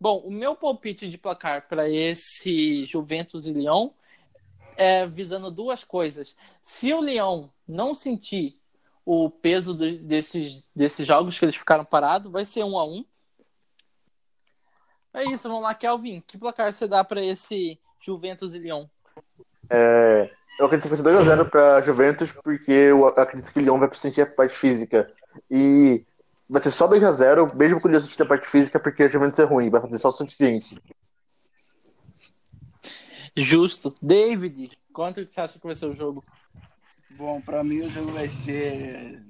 Bom, 0.00 0.18
o 0.18 0.30
meu 0.30 0.54
palpite 0.54 1.08
de 1.08 1.16
placar 1.16 1.68
para 1.68 1.88
esse 1.88 2.84
Juventus 2.86 3.46
e 3.46 3.52
Lyon 3.52 3.90
é, 4.76 5.06
visando 5.06 5.50
duas 5.50 5.84
coisas. 5.84 6.36
Se 6.60 6.92
o 6.92 7.00
Leão 7.00 7.50
não 7.66 7.94
sentir 7.94 8.58
o 9.04 9.30
peso 9.30 9.74
do, 9.74 9.98
desses, 9.98 10.66
desses 10.74 11.06
jogos 11.06 11.38
que 11.38 11.44
eles 11.44 11.56
ficaram 11.56 11.84
parados, 11.84 12.30
vai 12.30 12.44
ser 12.44 12.64
um 12.64 12.78
a 12.78 12.84
um. 12.84 13.04
É 15.12 15.24
isso, 15.24 15.48
vamos 15.48 15.62
lá, 15.62 15.74
Kelvin. 15.74 16.20
Que 16.26 16.36
placar 16.36 16.72
você 16.72 16.88
dá 16.88 17.04
para 17.04 17.22
esse 17.22 17.78
Juventus 18.00 18.54
e 18.54 18.58
Lyon? 18.58 18.86
É, 19.70 20.30
eu 20.58 20.66
acredito 20.66 20.90
que 20.90 20.96
vai 20.96 21.14
ser 21.14 21.24
2x0 21.24 21.50
para 21.50 21.80
Juventus, 21.82 22.32
porque 22.32 22.72
eu 22.72 23.06
acredito 23.06 23.52
que 23.52 23.58
o 23.58 23.62
Lyon 23.62 23.78
vai 23.78 23.94
sentir 23.94 24.22
a 24.22 24.26
parte 24.26 24.56
física. 24.56 25.12
E 25.50 26.04
vai 26.48 26.60
ser 26.60 26.70
só 26.70 26.88
2x0, 26.88 27.54
mesmo 27.54 27.80
com 27.80 27.88
o 27.88 28.00
sentir 28.00 28.22
a 28.22 28.26
parte 28.26 28.46
física, 28.46 28.78
porque 28.78 29.04
a 29.04 29.08
Juventus 29.08 29.38
é 29.38 29.44
ruim, 29.44 29.70
vai 29.70 29.80
fazer 29.80 29.98
só 29.98 30.08
o 30.08 30.12
suficiente. 30.12 30.80
Justo. 33.36 33.96
David, 34.00 34.70
quanto 34.92 35.24
que 35.26 35.34
você 35.34 35.40
acha 35.40 35.58
que 35.58 35.66
vai 35.66 35.74
ser 35.74 35.86
o 35.86 35.96
jogo? 35.96 36.24
Bom, 37.10 37.40
para 37.40 37.64
mim 37.64 37.82
o 37.82 37.90
jogo 37.90 38.12
vai 38.12 38.28
ser. 38.28 39.24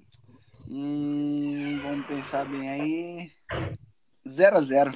Hum, 0.68 1.80
vamos 1.82 2.06
pensar 2.06 2.48
bem 2.48 2.68
aí. 2.68 3.32
0 4.26 4.56
a 4.56 4.60
0 4.60 4.92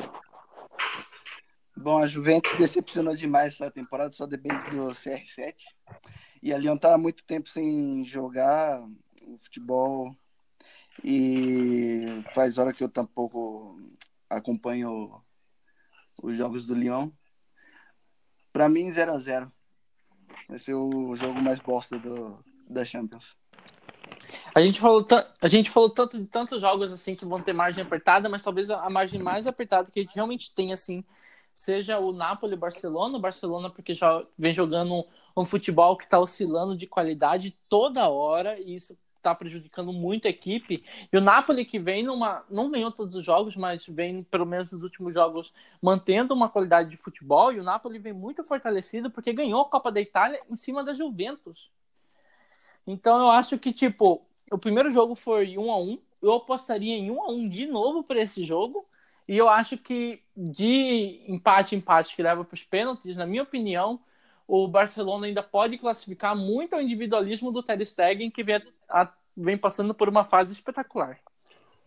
Bom, 1.77 1.99
a 1.99 2.07
Juventus 2.07 2.57
decepcionou 2.59 3.15
demais 3.15 3.55
essa 3.55 3.71
temporada, 3.71 4.13
só 4.13 4.27
depende 4.27 4.71
do 4.71 4.89
CR7. 4.89 5.55
E 6.43 6.53
a 6.53 6.59
Lyon 6.59 6.77
tá 6.77 6.95
há 6.95 6.99
muito 6.99 7.25
tempo 7.25 7.49
sem 7.49 8.05
jogar 8.05 8.81
o 9.23 9.39
futebol. 9.39 10.17
E 11.05 12.23
faz 12.35 12.59
hora 12.59 12.73
que 12.73 12.83
eu 12.83 12.89
tampouco 12.89 13.79
acompanho 14.29 15.23
os 16.23 16.37
jogos 16.37 16.67
do 16.67 16.75
Lyon. 16.75 17.11
Para 18.53 18.69
mim, 18.69 18.91
0 18.91 19.13
a 19.13 19.19
0 19.19 19.53
Vai 20.49 20.59
ser 20.59 20.75
o 20.75 21.15
jogo 21.17 21.41
mais 21.41 21.61
bosta 21.61 21.99
do, 21.99 22.43
da 22.69 22.85
Champions. 22.85 23.37
A 24.55 24.61
gente, 24.61 24.81
falou 24.81 25.07
a 25.41 25.49
gente 25.49 25.71
falou 25.71 25.91
tanto 25.91 26.19
de 26.19 26.27
tantos 26.27 26.61
jogos 26.61 26.93
assim 26.93 27.15
que 27.15 27.25
vão 27.25 27.41
ter 27.41 27.53
margem 27.53 27.85
apertada, 27.85 28.29
mas 28.29 28.43
talvez 28.43 28.71
a 28.71 28.89
margem 28.91 29.21
mais 29.21 29.47
apertada 29.47 29.91
que 29.91 30.01
a 30.01 30.03
gente 30.03 30.15
realmente 30.15 30.53
tem 30.53 30.73
assim 30.73 31.05
seja 31.59 31.99
o 31.99 32.13
Napoli 32.13 32.55
Barcelona, 32.55 33.19
o 33.19 33.21
Barcelona 33.21 33.69
porque 33.69 33.93
já 33.93 34.25
vem 34.39 34.55
jogando 34.55 34.95
um, 34.95 35.05
um 35.37 35.45
futebol 35.45 35.97
que 35.97 36.05
está 36.05 36.17
oscilando 36.17 36.77
de 36.77 36.87
qualidade 36.87 37.59
toda 37.69 38.09
hora 38.09 38.61
e 38.61 38.77
isso 38.77 38.97
está 39.19 39.35
prejudicando 39.35 39.93
muito 39.93 40.27
a 40.27 40.31
equipe. 40.31 40.85
E 41.13 41.17
o 41.17 41.21
Napoli 41.21 41.65
que 41.65 41.79
vem 41.79 42.03
numa. 42.03 42.45
não 42.51 42.71
ganhou 42.71 42.91
todos 42.91 43.15
os 43.15 43.25
jogos, 43.25 43.57
mas 43.57 43.87
vem, 43.87 44.23
pelo 44.23 44.47
menos 44.47 44.73
nos 44.73 44.83
últimos 44.83 45.13
jogos, 45.13 45.53
mantendo 45.83 46.35
uma 46.35 46.49
qualidade 46.49 46.91
de 46.91 46.97
futebol. 46.97 47.53
E 47.53 47.61
o 47.61 47.65
Napoli 47.65 47.99
vem 47.99 48.13
muito 48.13 48.43
fortalecido 48.45 49.11
porque 49.11 49.33
ganhou 49.33 49.63
a 49.63 49.69
Copa 49.69 49.93
da 49.93 50.01
Itália 50.01 50.41
em 50.51 50.55
cima 50.55 50.83
da 50.83 50.95
Juventus. 50.95 51.71
Então 52.87 53.21
eu 53.21 53.31
acho 53.31 53.59
que, 53.59 53.73
tipo, 53.73 54.27
o 54.51 54.59
primeiro 54.59 54.91
jogo 54.91 55.15
foi 55.15 55.59
1 55.59 55.71
a 55.71 55.79
1 55.79 55.99
Eu 56.23 56.33
apostaria 56.33 56.97
em 56.97 57.11
1 57.11 57.23
a 57.23 57.31
1 57.31 57.49
de 57.49 57.67
novo 57.67 58.03
para 58.03 58.21
esse 58.21 58.45
jogo. 58.45 58.87
E 59.27 59.37
eu 59.37 59.49
acho 59.49 59.77
que 59.77 60.23
de 60.35 61.23
empate 61.29 61.77
empate 61.77 62.17
que 62.17 62.23
leva 62.23 62.45
para 62.45 62.55
os 62.55 62.65
pênaltis, 62.65 63.15
na 63.15 63.27
minha 63.27 63.43
opinião, 63.43 64.01
o 64.49 64.67
Barcelona 64.67 65.27
ainda 65.27 65.43
pode 65.43 65.77
classificar 65.77 66.35
muito 66.35 66.75
ao 66.75 66.81
individualismo 66.81 67.53
do 67.53 67.63
Ter 67.63 67.85
Stegen, 67.85 68.31
que 68.31 68.43
vem, 68.43 68.59
a, 68.89 69.13
vem 69.37 69.59
passando 69.59 69.93
por 69.93 70.09
uma 70.09 70.25
fase 70.25 70.55
espetacular. 70.55 71.19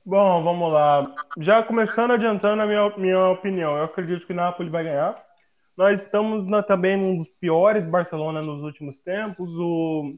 Bom, 0.06 0.44
vamos 0.44 0.72
lá. 0.72 1.12
Já 1.39 1.63
começando 1.63 2.12
adiantando 2.12 2.62
a 2.62 2.68
minha, 2.68 2.89
minha 2.98 3.30
opinião, 3.30 3.75
eu 3.75 3.86
acredito 3.86 4.27
que 4.27 4.34
o 4.34 4.36
Napoli 4.36 4.70
vai 4.70 4.84
ganhar. 4.84 5.20
Nós 5.75 6.03
estamos 6.03 6.48
na, 6.48 6.62
também 6.62 6.96
num 6.96 7.18
dos 7.18 7.30
piores 7.30 7.84
Barcelona 7.84 8.44
nos 8.44 8.62
últimos 8.62 8.96
tempos. 9.00 9.50
O 9.50 10.15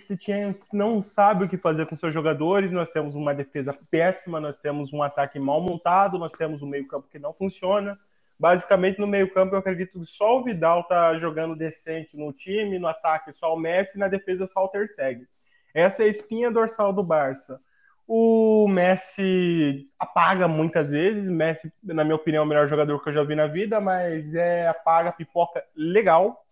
se 0.00 0.16
tinha 0.16 0.54
não 0.72 1.02
sabe 1.02 1.44
o 1.44 1.48
que 1.48 1.58
fazer 1.58 1.86
com 1.86 1.96
seus 1.96 2.14
jogadores. 2.14 2.72
Nós 2.72 2.90
temos 2.90 3.14
uma 3.14 3.34
defesa 3.34 3.76
péssima, 3.90 4.40
nós 4.40 4.56
temos 4.56 4.92
um 4.92 5.02
ataque 5.02 5.38
mal 5.38 5.60
montado, 5.60 6.18
nós 6.18 6.32
temos 6.32 6.62
um 6.62 6.66
meio-campo 6.66 7.08
que 7.12 7.18
não 7.18 7.32
funciona 7.34 7.96
basicamente 8.42 8.98
no 8.98 9.06
meio-campo 9.06 9.54
eu 9.54 9.60
acredito 9.60 10.00
que 10.00 10.06
só 10.16 10.40
o 10.40 10.42
Vidal 10.42 10.82
tá 10.82 11.16
jogando 11.16 11.54
decente 11.54 12.16
no 12.16 12.32
time, 12.32 12.76
no 12.76 12.88
ataque 12.88 13.32
só 13.34 13.54
o 13.54 13.56
Messi, 13.56 13.96
na 13.96 14.08
defesa 14.08 14.48
só 14.48 14.64
o 14.64 14.68
Ter 14.68 14.88
Stegen. 14.88 15.28
Essa 15.72 16.02
é 16.02 16.06
a 16.06 16.08
espinha 16.08 16.50
dorsal 16.50 16.92
do 16.92 17.04
Barça. 17.04 17.60
O 18.04 18.66
Messi 18.66 19.86
apaga 19.96 20.48
muitas 20.48 20.88
vezes, 20.88 21.24
Messi, 21.30 21.72
na 21.84 22.02
minha 22.02 22.16
opinião, 22.16 22.42
é 22.42 22.44
o 22.44 22.48
melhor 22.48 22.68
jogador 22.68 23.00
que 23.00 23.10
eu 23.10 23.14
já 23.14 23.22
vi 23.22 23.36
na 23.36 23.46
vida, 23.46 23.80
mas 23.80 24.34
é 24.34 24.66
apaga 24.66 25.12
pipoca 25.12 25.62
legal. 25.76 26.44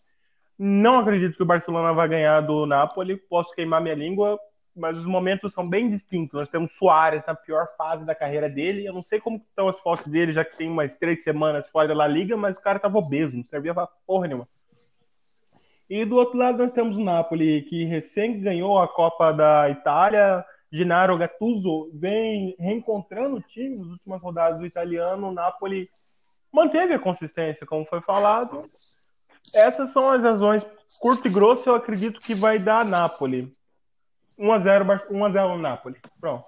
Não 0.56 1.00
acredito 1.00 1.36
que 1.36 1.42
o 1.42 1.46
Barcelona 1.46 1.92
vai 1.92 2.06
ganhar 2.06 2.40
do 2.40 2.66
Napoli, 2.66 3.16
posso 3.16 3.52
queimar 3.52 3.82
minha 3.82 3.96
língua, 3.96 4.38
mas 4.74 4.96
os 4.96 5.04
momentos 5.04 5.52
são 5.52 5.68
bem 5.68 5.90
distintos. 5.90 6.34
Nós 6.34 6.48
temos 6.48 6.72
Soares 6.72 7.24
na 7.26 7.34
pior 7.34 7.68
fase 7.76 8.04
da 8.04 8.14
carreira 8.14 8.48
dele. 8.48 8.86
Eu 8.86 8.92
não 8.92 9.02
sei 9.02 9.20
como 9.20 9.36
estão 9.36 9.68
as 9.68 9.78
fotos 9.80 10.06
dele, 10.06 10.32
já 10.32 10.44
que 10.44 10.56
tem 10.56 10.68
umas 10.68 10.94
três 10.94 11.22
semanas 11.22 11.68
fora 11.68 11.88
da 11.88 11.94
La 11.94 12.06
Liga, 12.06 12.36
mas 12.36 12.56
o 12.56 12.62
cara 12.62 12.78
tava 12.78 12.98
obeso, 12.98 13.36
não 13.36 13.44
servia 13.44 13.74
pra 13.74 13.88
porra 14.06 14.26
nenhuma. 14.26 14.48
E 15.88 16.04
do 16.04 16.16
outro 16.16 16.38
lado 16.38 16.58
nós 16.58 16.70
temos 16.70 16.96
o 16.96 17.02
Napoli, 17.02 17.62
que 17.62 17.84
recém 17.84 18.40
ganhou 18.40 18.78
a 18.78 18.86
Copa 18.86 19.32
da 19.32 19.68
Itália. 19.68 20.44
Gennaro 20.72 21.18
Gattuso 21.18 21.90
vem 21.92 22.54
reencontrando 22.60 23.36
o 23.36 23.42
time 23.42 23.76
nas 23.76 23.88
últimas 23.88 24.22
rodadas 24.22 24.60
do 24.60 24.66
italiano. 24.66 25.28
O 25.28 25.32
Napoli 25.32 25.90
manteve 26.52 26.94
a 26.94 26.98
consistência, 26.98 27.66
como 27.66 27.84
foi 27.84 28.00
falado. 28.02 28.70
Essas 29.52 29.90
são 29.90 30.08
as 30.08 30.22
razões 30.22 30.64
curto 31.00 31.26
e 31.26 31.30
grosso, 31.30 31.68
eu 31.68 31.74
acredito 31.74 32.20
que 32.20 32.34
vai 32.34 32.58
dar 32.58 32.84
Napoli. 32.84 33.52
1x0 34.40 35.08
1x0 35.10 35.60
Napoli. 35.60 35.96
Pronto. 36.18 36.46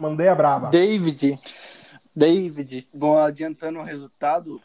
Mandei 0.00 0.28
a 0.28 0.34
braba. 0.34 0.68
David. 0.68 1.38
David. 2.14 2.88
Bom, 2.94 3.18
adiantando 3.18 3.80
o 3.80 3.82
resultado, 3.82 4.60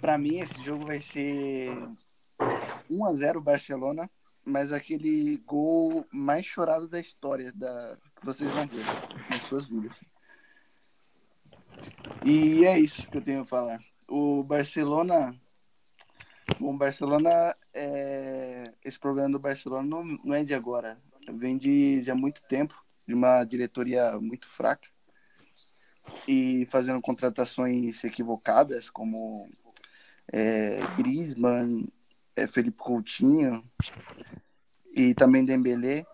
para 0.00 0.16
mim 0.16 0.38
esse 0.38 0.62
jogo 0.62 0.86
vai 0.86 1.00
ser 1.00 1.76
1 2.88 3.04
a 3.04 3.12
0 3.12 3.40
Barcelona, 3.40 4.08
mas 4.44 4.72
aquele 4.72 5.38
gol 5.38 6.06
mais 6.12 6.46
chorado 6.46 6.88
da 6.88 7.00
história 7.00 7.52
da 7.52 7.98
que 8.16 8.24
vocês 8.24 8.50
vão 8.50 8.66
ver 8.66 8.84
nas 9.28 9.42
suas 9.42 9.66
vidas. 9.66 10.00
E 12.24 12.64
é 12.64 12.78
isso 12.78 13.08
que 13.08 13.18
eu 13.18 13.22
tenho 13.22 13.42
a 13.42 13.46
falar. 13.46 13.80
O 14.08 14.42
Barcelona 14.44 15.34
o 16.60 16.72
Barcelona 16.72 17.56
é... 17.72 18.72
esse 18.84 18.98
problema 18.98 19.30
do 19.30 19.38
Barcelona 19.38 19.86
não, 19.86 20.04
não 20.04 20.34
é 20.34 20.44
de 20.44 20.54
agora, 20.54 20.98
vem 21.32 21.56
de 21.56 22.00
já 22.00 22.14
muito 22.14 22.42
tempo, 22.42 22.74
de 23.06 23.14
uma 23.14 23.44
diretoria 23.44 24.18
muito 24.20 24.48
fraca 24.48 24.88
e 26.26 26.66
fazendo 26.66 27.00
contratações 27.00 28.02
equivocadas, 28.04 28.90
como 28.90 29.48
é, 30.32 30.80
Griezmann, 30.96 31.86
é, 32.36 32.46
Felipe 32.46 32.78
Coutinho 32.78 33.64
e 34.92 35.14
também 35.14 35.44
Dembélé, 35.44 36.04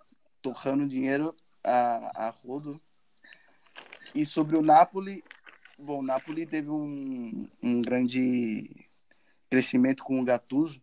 torrando 0.41 0.87
dinheiro 0.87 1.35
a, 1.63 2.27
a 2.27 2.31
rodo. 2.31 2.81
E 4.15 4.25
sobre 4.25 4.57
o 4.57 4.63
Napoli, 4.63 5.23
bom, 5.79 6.01
o 6.01 6.03
Napoli 6.03 6.47
teve 6.47 6.71
um, 6.71 7.47
um 7.63 7.83
grande 7.83 8.88
crescimento 9.49 10.05
com 10.05 10.21
o 10.21 10.25
Gattuso 10.25 10.81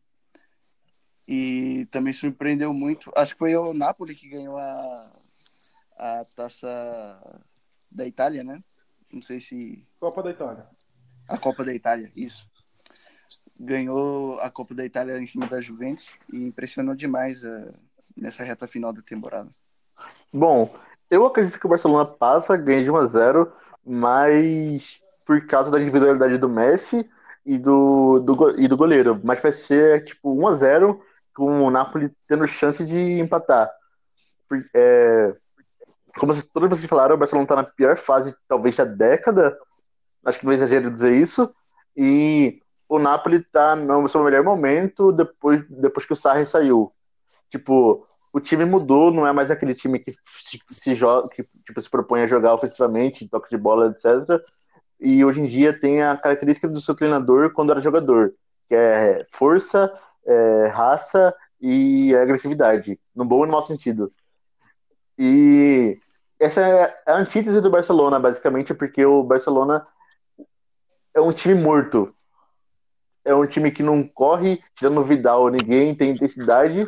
e 1.27 1.87
também 1.91 2.13
surpreendeu 2.13 2.73
muito. 2.73 3.11
Acho 3.15 3.33
que 3.33 3.39
foi 3.39 3.55
o 3.55 3.73
Napoli 3.73 4.15
que 4.15 4.29
ganhou 4.29 4.57
a, 4.57 5.11
a 5.97 6.25
taça 6.35 7.41
da 7.91 8.05
Itália, 8.05 8.43
né? 8.43 8.63
Não 9.11 9.21
sei 9.21 9.39
se. 9.39 9.87
Copa 9.99 10.21
da 10.21 10.31
Itália. 10.31 10.67
A 11.27 11.37
Copa 11.37 11.63
da 11.63 11.73
Itália, 11.73 12.11
isso. 12.15 12.47
Ganhou 13.59 14.39
a 14.39 14.49
Copa 14.49 14.75
da 14.75 14.85
Itália 14.85 15.17
em 15.17 15.25
cima 15.25 15.47
da 15.47 15.61
Juventus 15.61 16.09
e 16.31 16.43
impressionou 16.43 16.93
demais 16.93 17.43
uh, 17.43 17.73
nessa 18.15 18.43
reta 18.43 18.67
final 18.67 18.91
da 18.91 19.01
temporada. 19.01 19.49
Bom, 20.31 20.75
eu 21.09 21.25
acredito 21.25 21.59
que 21.59 21.65
o 21.65 21.69
Barcelona 21.69 22.05
passa, 22.05 22.57
ganha 22.57 22.83
de 22.83 22.91
1 22.91 22.95
a 22.95 23.05
0 23.05 23.53
mas 23.87 24.99
por 25.25 25.45
causa 25.45 25.69
da 25.69 25.79
individualidade 25.79 26.37
do 26.37 26.49
Messi 26.49 27.09
e 27.45 27.57
do, 27.57 28.19
do, 28.19 28.59
e 28.59 28.67
do 28.67 28.77
goleiro. 28.77 29.19
Mas 29.23 29.41
vai 29.41 29.51
ser 29.51 30.03
tipo 30.05 30.33
1 30.33 30.47
a 30.47 30.53
0 30.53 31.01
com 31.33 31.63
o 31.63 31.69
Napoli 31.69 32.11
tendo 32.27 32.47
chance 32.47 32.83
de 32.85 33.19
empatar. 33.19 33.69
É, 34.73 35.35
como 36.17 36.33
todos 36.43 36.69
vocês 36.69 36.89
falaram, 36.89 37.15
o 37.15 37.17
Barcelona 37.17 37.43
está 37.43 37.55
na 37.55 37.63
pior 37.63 37.95
fase, 37.97 38.35
talvez, 38.47 38.75
da 38.75 38.85
década. 38.85 39.57
Acho 40.23 40.39
que 40.39 40.45
não 40.45 40.53
é 40.53 40.55
exagero 40.55 40.89
dizer 40.89 41.13
isso. 41.13 41.53
E 41.95 42.61
o 42.87 42.99
Napoli 42.99 43.37
está 43.37 43.75
no 43.75 44.07
seu 44.07 44.23
melhor 44.23 44.43
momento 44.43 45.11
depois, 45.11 45.63
depois 45.69 46.05
que 46.05 46.13
o 46.13 46.15
Sarri 46.15 46.47
saiu. 46.47 46.91
Tipo, 47.49 48.07
o 48.31 48.39
time 48.39 48.65
mudou, 48.65 49.11
não 49.11 49.25
é 49.25 49.31
mais 49.31 49.51
aquele 49.51 49.73
time 49.73 49.99
que 49.99 50.11
se, 50.11 50.59
se 50.71 50.95
joga, 50.95 51.29
que 51.29 51.43
tipo, 51.65 51.81
se 51.81 51.89
propõe 51.89 52.21
a 52.21 52.27
jogar 52.27 52.53
ofensivamente, 52.53 53.27
toque 53.27 53.49
de 53.49 53.57
bola, 53.57 53.87
etc. 53.87 54.41
E 55.05 55.23
hoje 55.23 55.39
em 55.39 55.45
dia 55.45 55.71
tem 55.71 56.01
a 56.01 56.17
característica 56.17 56.67
do 56.67 56.81
seu 56.81 56.95
treinador 56.95 57.51
quando 57.51 57.69
era 57.69 57.79
jogador, 57.79 58.33
que 58.67 58.73
é 58.73 59.23
força, 59.31 59.93
é, 60.25 60.67
raça 60.69 61.31
e 61.61 62.15
agressividade, 62.15 62.99
no 63.15 63.23
bom 63.23 63.43
e 63.43 63.45
no 63.45 63.51
mau 63.51 63.61
sentido. 63.61 64.11
E 65.15 65.99
essa 66.39 66.59
é 66.59 66.97
a 67.05 67.17
antítese 67.17 67.61
do 67.61 67.69
Barcelona, 67.69 68.19
basicamente, 68.19 68.73
porque 68.73 69.05
o 69.05 69.21
Barcelona 69.21 69.85
é 71.13 71.21
um 71.21 71.31
time 71.31 71.53
morto. 71.53 72.11
É 73.23 73.35
um 73.35 73.45
time 73.45 73.69
que 73.69 73.83
não 73.83 74.07
corre, 74.07 74.59
tirando 74.75 75.01
o 75.01 75.05
Vidal, 75.05 75.49
ninguém 75.49 75.93
tem 75.93 76.13
intensidade. 76.13 76.83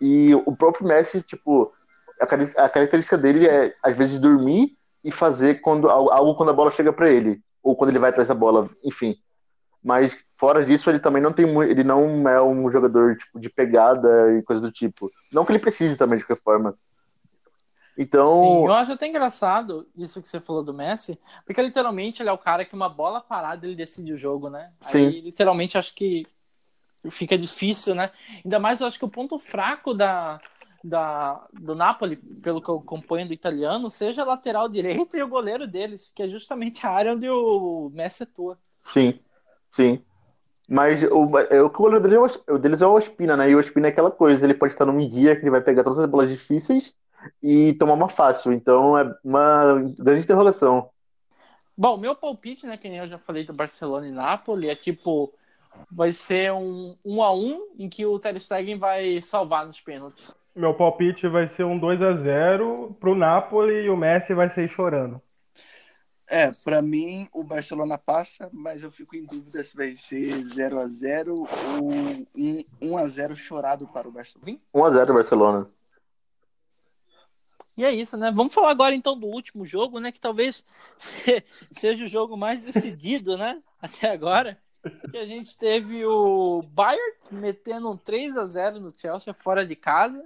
E 0.00 0.32
o 0.36 0.54
próprio 0.54 0.86
Messi, 0.86 1.20
tipo, 1.20 1.72
a, 2.20 2.68
característica 2.68 3.18
dele 3.18 3.48
é, 3.48 3.74
às 3.82 3.96
vezes, 3.96 4.20
dormir 4.20 4.78
e 5.02 5.10
fazer 5.10 5.60
quando, 5.62 5.90
algo 5.90 6.36
quando 6.36 6.50
a 6.50 6.54
bola 6.54 6.70
chega 6.70 6.92
para 6.92 7.10
ele. 7.10 7.44
Ou 7.66 7.74
quando 7.74 7.90
ele 7.90 7.98
vai 7.98 8.10
atrás 8.10 8.28
da 8.28 8.34
bola, 8.34 8.70
enfim. 8.84 9.16
Mas 9.82 10.16
fora 10.36 10.64
disso, 10.64 10.88
ele 10.88 11.00
também 11.00 11.20
não 11.20 11.32
tem 11.32 11.46
ele 11.62 11.82
não 11.82 12.28
é 12.28 12.40
um 12.40 12.70
jogador 12.70 13.16
tipo, 13.16 13.40
de 13.40 13.50
pegada 13.50 14.32
e 14.38 14.42
coisa 14.42 14.62
do 14.62 14.70
tipo. 14.70 15.10
Não 15.32 15.44
que 15.44 15.50
ele 15.50 15.58
precise 15.58 15.96
também 15.96 16.18
de 16.18 16.24
qualquer 16.24 16.42
forma. 16.42 16.78
Então. 17.98 18.28
Sim, 18.28 18.64
eu 18.66 18.72
acho 18.72 18.92
até 18.92 19.06
engraçado 19.06 19.88
isso 19.96 20.22
que 20.22 20.28
você 20.28 20.38
falou 20.38 20.62
do 20.62 20.72
Messi, 20.72 21.18
porque 21.44 21.62
literalmente 21.62 22.22
ele 22.22 22.28
é 22.28 22.32
o 22.32 22.38
cara 22.38 22.64
que 22.64 22.74
uma 22.74 22.88
bola 22.88 23.20
parada 23.20 23.66
ele 23.66 23.74
decide 23.74 24.12
o 24.12 24.18
jogo, 24.18 24.48
né? 24.48 24.70
Sim. 24.86 25.06
Aí, 25.06 25.20
literalmente, 25.22 25.78
acho 25.78 25.94
que 25.94 26.24
fica 27.10 27.36
difícil, 27.36 27.94
né? 27.94 28.10
Ainda 28.44 28.60
mais 28.60 28.80
eu 28.80 28.86
acho 28.86 28.98
que 28.98 29.04
o 29.04 29.10
ponto 29.10 29.38
fraco 29.38 29.94
da, 29.94 30.38
da, 30.88 31.46
do 31.52 31.74
Napoli, 31.74 32.16
pelo 32.16 32.62
que 32.62 32.68
eu 32.68 32.76
acompanho 32.76 33.26
do 33.26 33.34
italiano, 33.34 33.90
seja 33.90 34.22
a 34.22 34.26
lateral 34.26 34.68
direito 34.70 35.16
e 35.16 35.22
o 35.22 35.28
goleiro 35.28 35.66
deles, 35.66 36.10
que 36.14 36.22
é 36.22 36.28
justamente 36.28 36.86
a 36.86 36.90
área 36.90 37.12
onde 37.12 37.28
o 37.28 37.90
Messi 37.92 38.22
atua. 38.22 38.58
Sim, 38.84 39.18
sim. 39.72 40.02
Mas 40.68 41.02
o, 41.04 41.38
é, 41.38 41.62
o 41.62 41.70
goleiro 41.70 42.02
deles 42.02 42.40
é 42.46 42.52
o, 42.52 42.58
deles 42.58 42.82
é 42.82 42.86
o 42.86 42.94
Ospina, 42.94 43.36
né? 43.36 43.50
E 43.50 43.54
o 43.54 43.58
Ospina 43.58 43.88
é 43.88 43.90
aquela 43.90 44.10
coisa, 44.10 44.44
ele 44.44 44.54
pode 44.54 44.74
estar 44.74 44.84
num 44.84 44.98
dia 45.08 45.36
que 45.36 45.42
ele 45.42 45.50
vai 45.50 45.60
pegar 45.60 45.84
todas 45.84 46.00
as 46.00 46.10
bolas 46.10 46.28
difíceis 46.28 46.92
e 47.42 47.74
tomar 47.74 47.94
uma 47.94 48.08
fácil. 48.08 48.52
Então 48.52 48.98
é 48.98 49.14
uma 49.24 49.74
grande 49.98 50.22
interrogação. 50.22 50.90
Bom, 51.76 51.98
meu 51.98 52.16
palpite, 52.16 52.66
né, 52.66 52.76
que 52.76 52.88
nem 52.88 52.98
eu 52.98 53.06
já 53.06 53.18
falei 53.18 53.44
do 53.44 53.52
Barcelona 53.52 54.08
e 54.08 54.10
Napoli, 54.10 54.68
é 54.68 54.74
tipo 54.74 55.32
vai 55.90 56.10
ser 56.10 56.52
um 56.52 56.96
1 57.04 57.14
um 57.14 57.22
a 57.22 57.32
1 57.32 57.66
em 57.78 57.88
que 57.88 58.06
o 58.06 58.18
Ter 58.18 58.40
Stegen 58.40 58.78
vai 58.78 59.20
salvar 59.20 59.66
nos 59.66 59.80
pênaltis. 59.80 60.34
Meu 60.56 60.72
palpite 60.72 61.28
vai 61.28 61.46
ser 61.46 61.64
um 61.64 61.78
2 61.78 62.00
a 62.00 62.14
0 62.14 62.96
pro 62.98 63.14
Napoli 63.14 63.84
e 63.84 63.90
o 63.90 63.96
Messi 63.96 64.32
vai 64.32 64.48
sair 64.48 64.68
chorando. 64.68 65.20
É, 66.26 66.50
para 66.64 66.80
mim 66.80 67.28
o 67.30 67.44
Barcelona 67.44 67.98
passa, 67.98 68.48
mas 68.50 68.82
eu 68.82 68.90
fico 68.90 69.14
em 69.14 69.24
dúvida 69.26 69.62
se 69.62 69.76
vai 69.76 69.94
ser 69.94 70.42
0 70.42 70.80
a 70.80 70.86
0 70.86 71.34
ou 71.34 71.46
1 72.34 72.64
1 72.80 72.96
a 72.96 73.06
0 73.06 73.36
chorado 73.36 73.86
para 73.86 74.08
o 74.08 74.10
Barcelona. 74.10 74.58
1 74.72 74.84
a 74.84 74.90
0 74.90 75.14
Barcelona. 75.14 75.70
E 77.76 77.84
é 77.84 77.92
isso, 77.92 78.16
né? 78.16 78.32
Vamos 78.34 78.54
falar 78.54 78.70
agora 78.70 78.94
então 78.94 79.18
do 79.18 79.26
último 79.26 79.66
jogo, 79.66 80.00
né? 80.00 80.10
Que 80.10 80.20
talvez 80.20 80.64
seja 81.70 82.06
o 82.06 82.08
jogo 82.08 82.34
mais 82.34 82.62
decidido, 82.62 83.36
né? 83.36 83.62
Até 83.78 84.10
agora. 84.10 84.58
Que 85.10 85.18
a 85.18 85.26
gente 85.26 85.58
teve 85.58 86.02
o 86.06 86.62
Bayern 86.62 87.12
metendo 87.30 87.90
um 87.90 87.96
3 87.96 88.38
a 88.38 88.46
0 88.46 88.80
no 88.80 88.94
Chelsea 88.96 89.34
fora 89.34 89.66
de 89.66 89.76
casa. 89.76 90.24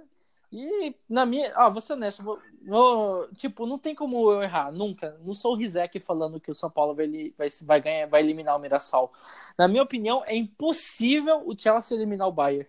E 0.51 0.95
na 1.09 1.25
minha. 1.25 1.53
Ó, 1.55 1.69
vou 1.69 1.81
ser 1.81 1.93
honesto, 1.93 2.21
vou, 2.21 2.39
vou, 2.65 3.27
tipo, 3.35 3.65
não 3.65 3.79
tem 3.79 3.95
como 3.95 4.31
eu 4.31 4.43
errar, 4.43 4.71
nunca. 4.71 5.17
Não 5.23 5.33
sou 5.33 5.53
o 5.53 5.55
Rizek 5.55 5.99
falando 5.99 6.39
que 6.39 6.51
o 6.51 6.55
São 6.55 6.69
Paulo 6.69 6.93
vai, 6.93 7.33
vai, 7.37 7.47
vai, 7.63 7.81
ganhar, 7.81 8.07
vai 8.07 8.21
eliminar 8.21 8.57
o 8.57 8.59
Mirassol. 8.59 9.13
Na 9.57 9.67
minha 9.67 9.83
opinião, 9.83 10.23
é 10.25 10.35
impossível 10.35 11.41
o 11.45 11.57
Chelsea 11.57 11.95
eliminar 11.95 12.27
o 12.27 12.33
Bayern. 12.33 12.67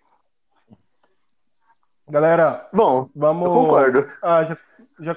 Galera, 2.08 2.68
bom, 2.72 3.08
vamos. 3.14 3.46
Eu 3.46 3.52
concordo. 3.52 4.06
Ah, 4.22 4.44
já 4.44 4.56
já, 5.00 5.16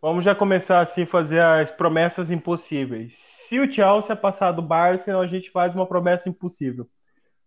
vamos 0.00 0.24
já 0.24 0.34
começar 0.34 0.80
assim 0.80 1.06
fazer 1.06 1.40
as 1.40 1.70
promessas 1.70 2.30
impossíveis. 2.30 3.14
Se 3.16 3.58
o 3.58 3.72
Chelsea 3.72 4.14
passar 4.14 4.52
do 4.52 4.62
Barça, 4.62 5.16
a 5.16 5.26
gente 5.26 5.50
faz 5.50 5.74
uma 5.74 5.86
promessa 5.86 6.28
impossível. 6.28 6.88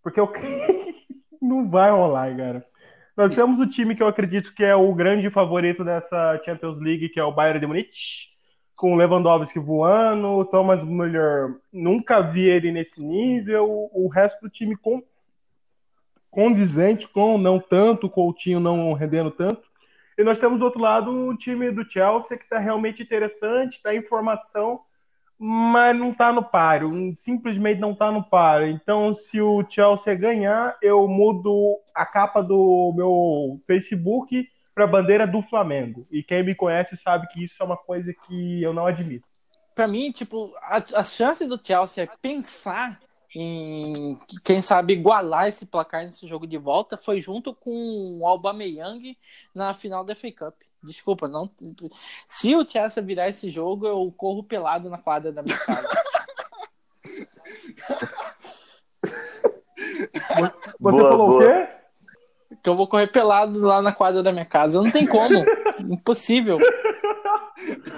Porque 0.01 0.19
eu 0.19 0.31
não 1.41 1.69
vai 1.69 1.91
rolar, 1.91 2.35
cara. 2.35 2.65
Nós 3.15 3.33
temos 3.33 3.59
o 3.59 3.67
time 3.67 3.95
que 3.95 4.03
eu 4.03 4.07
acredito 4.07 4.53
que 4.53 4.63
é 4.63 4.75
o 4.75 4.93
grande 4.93 5.29
favorito 5.29 5.85
dessa 5.85 6.39
Champions 6.43 6.77
League, 6.79 7.09
que 7.09 7.19
é 7.19 7.23
o 7.23 7.31
Bayern 7.31 7.61
de 7.61 7.67
Munique, 7.67 7.91
com 8.75 8.93
o 8.93 8.95
Lewandowski 8.95 9.57
voando, 9.57 10.43
Thomas 10.45 10.83
Müller, 10.83 11.55
nunca 11.71 12.19
vi 12.19 12.41
ele 12.41 12.73
nesse 12.73 13.01
nível, 13.01 13.89
o 13.93 14.09
resto 14.09 14.41
do 14.41 14.49
time 14.49 14.75
com 14.75 15.01
condizente 16.29 17.07
com 17.07 17.37
não 17.37 17.57
tanto, 17.57 18.09
Coutinho 18.09 18.59
não 18.59 18.91
rendendo 18.91 19.31
tanto. 19.31 19.63
E 20.17 20.23
nós 20.23 20.37
temos 20.37 20.59
do 20.59 20.65
outro 20.65 20.81
lado 20.81 21.09
o 21.09 21.37
time 21.37 21.71
do 21.71 21.89
Chelsea 21.89 22.37
que 22.37 22.43
está 22.43 22.59
realmente 22.59 23.01
interessante, 23.01 23.77
está 23.77 23.95
em 23.95 24.01
formação, 24.01 24.81
mas 25.37 25.97
não 25.97 26.11
está 26.11 26.31
no 26.31 26.43
páreo, 26.43 27.13
simplesmente 27.17 27.79
não 27.79 27.91
está 27.91 28.11
no 28.11 28.23
páreo. 28.23 28.69
Então, 28.69 29.13
se 29.13 29.41
o 29.41 29.65
Chelsea 29.69 30.15
ganhar, 30.15 30.77
eu 30.81 31.07
mudo 31.07 31.77
a 31.93 32.05
capa 32.05 32.41
do 32.41 32.93
meu 32.95 33.61
Facebook 33.67 34.47
para 34.73 34.85
a 34.85 34.87
bandeira 34.87 35.25
do 35.25 35.41
Flamengo. 35.41 36.07
E 36.11 36.21
quem 36.23 36.43
me 36.43 36.55
conhece 36.55 36.97
sabe 36.97 37.27
que 37.27 37.43
isso 37.43 37.61
é 37.61 37.65
uma 37.65 37.77
coisa 37.77 38.13
que 38.13 38.61
eu 38.61 38.73
não 38.73 38.85
admito. 38.85 39.27
Para 39.73 39.87
mim, 39.87 40.11
tipo, 40.11 40.53
a, 40.61 40.99
a 40.99 41.03
chance 41.03 41.45
do 41.45 41.59
Chelsea 41.61 42.03
é 42.03 42.09
pensar 42.21 42.99
em, 43.37 44.17
quem 44.45 44.61
sabe, 44.61 44.93
igualar 44.93 45.49
esse 45.49 45.65
placar 45.65 46.05
nesse 46.05 46.25
jogo 46.25 46.47
de 46.47 46.57
volta 46.57 46.95
foi 46.95 47.19
junto 47.19 47.53
com 47.53 48.19
o 48.19 48.25
Aubameyang 48.25 49.17
na 49.53 49.73
final 49.73 50.05
da 50.05 50.15
FA 50.15 50.31
Cup. 50.31 50.55
Desculpa, 50.81 51.27
não. 51.27 51.49
Se 52.25 52.55
o 52.55 52.65
Chelsea 52.65 53.03
virar 53.03 53.27
esse 53.27 53.51
jogo, 53.51 53.85
eu 53.85 54.13
corro 54.15 54.41
pelado 54.41 54.89
na 54.89 54.97
quadra 54.97 55.33
da 55.33 55.43
minha 55.43 55.57
casa. 55.57 55.89
Você 60.79 60.79
boa, 60.79 61.09
falou 61.09 61.27
boa. 61.27 61.35
o 61.35 61.39
quê? 61.39 61.67
Que 62.63 62.69
eu 62.69 62.75
vou 62.75 62.87
correr 62.87 63.07
pelado 63.07 63.59
lá 63.59 63.81
na 63.81 63.91
quadra 63.91 64.23
da 64.23 64.31
minha 64.31 64.45
casa. 64.45 64.81
Não 64.81 64.89
tem 64.89 65.05
como. 65.05 65.43
Impossível. 65.79 66.57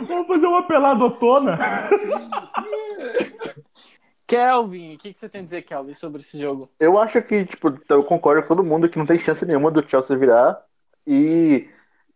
Vamos 0.07 0.27
fazer 0.27 0.47
uma 0.47 0.65
peladotona. 0.65 1.59
Kelvin, 4.27 4.95
o 4.95 4.97
que, 4.97 5.13
que, 5.13 5.19
você 5.19 5.29
tem 5.29 5.41
a 5.41 5.43
dizer, 5.43 5.61
Kelvin, 5.61 5.93
sobre 5.93 6.21
esse 6.21 6.39
jogo? 6.39 6.69
Eu 6.77 6.97
acho 6.97 7.21
que, 7.21 7.45
tipo, 7.45 7.73
eu 7.89 8.03
concordo 8.03 8.41
com 8.41 8.49
todo 8.49 8.63
mundo 8.63 8.89
que 8.89 8.97
não 8.97 9.05
tem 9.05 9.17
chance 9.17 9.45
nenhuma 9.45 9.71
do 9.71 9.87
Chelsea 9.87 10.17
virar. 10.17 10.61
E. 11.05 11.69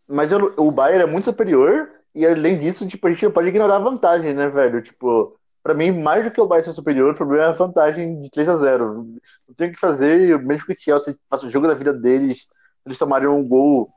Mas 0.07 0.29
eu, 0.31 0.53
o 0.57 0.69
Bayern 0.71 1.03
é 1.03 1.07
muito 1.07 1.25
superior. 1.25 1.89
E 2.13 2.25
além 2.25 2.59
disso, 2.59 2.85
tipo, 2.85 3.07
a 3.07 3.09
gente 3.09 3.23
não 3.23 3.31
pode 3.31 3.47
ignorar 3.47 3.77
a 3.77 3.79
vantagem, 3.79 4.33
né, 4.33 4.49
velho? 4.49 4.81
Tipo, 4.81 5.39
pra 5.63 5.73
mim, 5.73 5.91
mais 5.91 6.25
do 6.25 6.31
que 6.31 6.41
o 6.41 6.45
Bayern 6.45 6.69
ser 6.69 6.75
superior, 6.75 7.13
o 7.13 7.15
problema 7.15 7.45
é 7.45 7.47
a 7.47 7.53
vantagem 7.53 8.21
de 8.21 8.29
3 8.29 8.49
a 8.49 8.57
0 8.57 9.07
Não 9.47 9.55
tem 9.55 9.69
o 9.69 9.73
que 9.73 9.79
fazer, 9.79 10.37
mesmo 10.43 10.65
que 10.65 10.73
o 10.73 10.77
Chelsea 10.77 11.15
faça 11.29 11.45
o 11.45 11.51
jogo 11.51 11.67
da 11.67 11.73
vida 11.73 11.93
deles, 11.93 12.45
eles 12.85 12.97
tomarem 12.97 13.29
um 13.29 13.47
gol, 13.47 13.89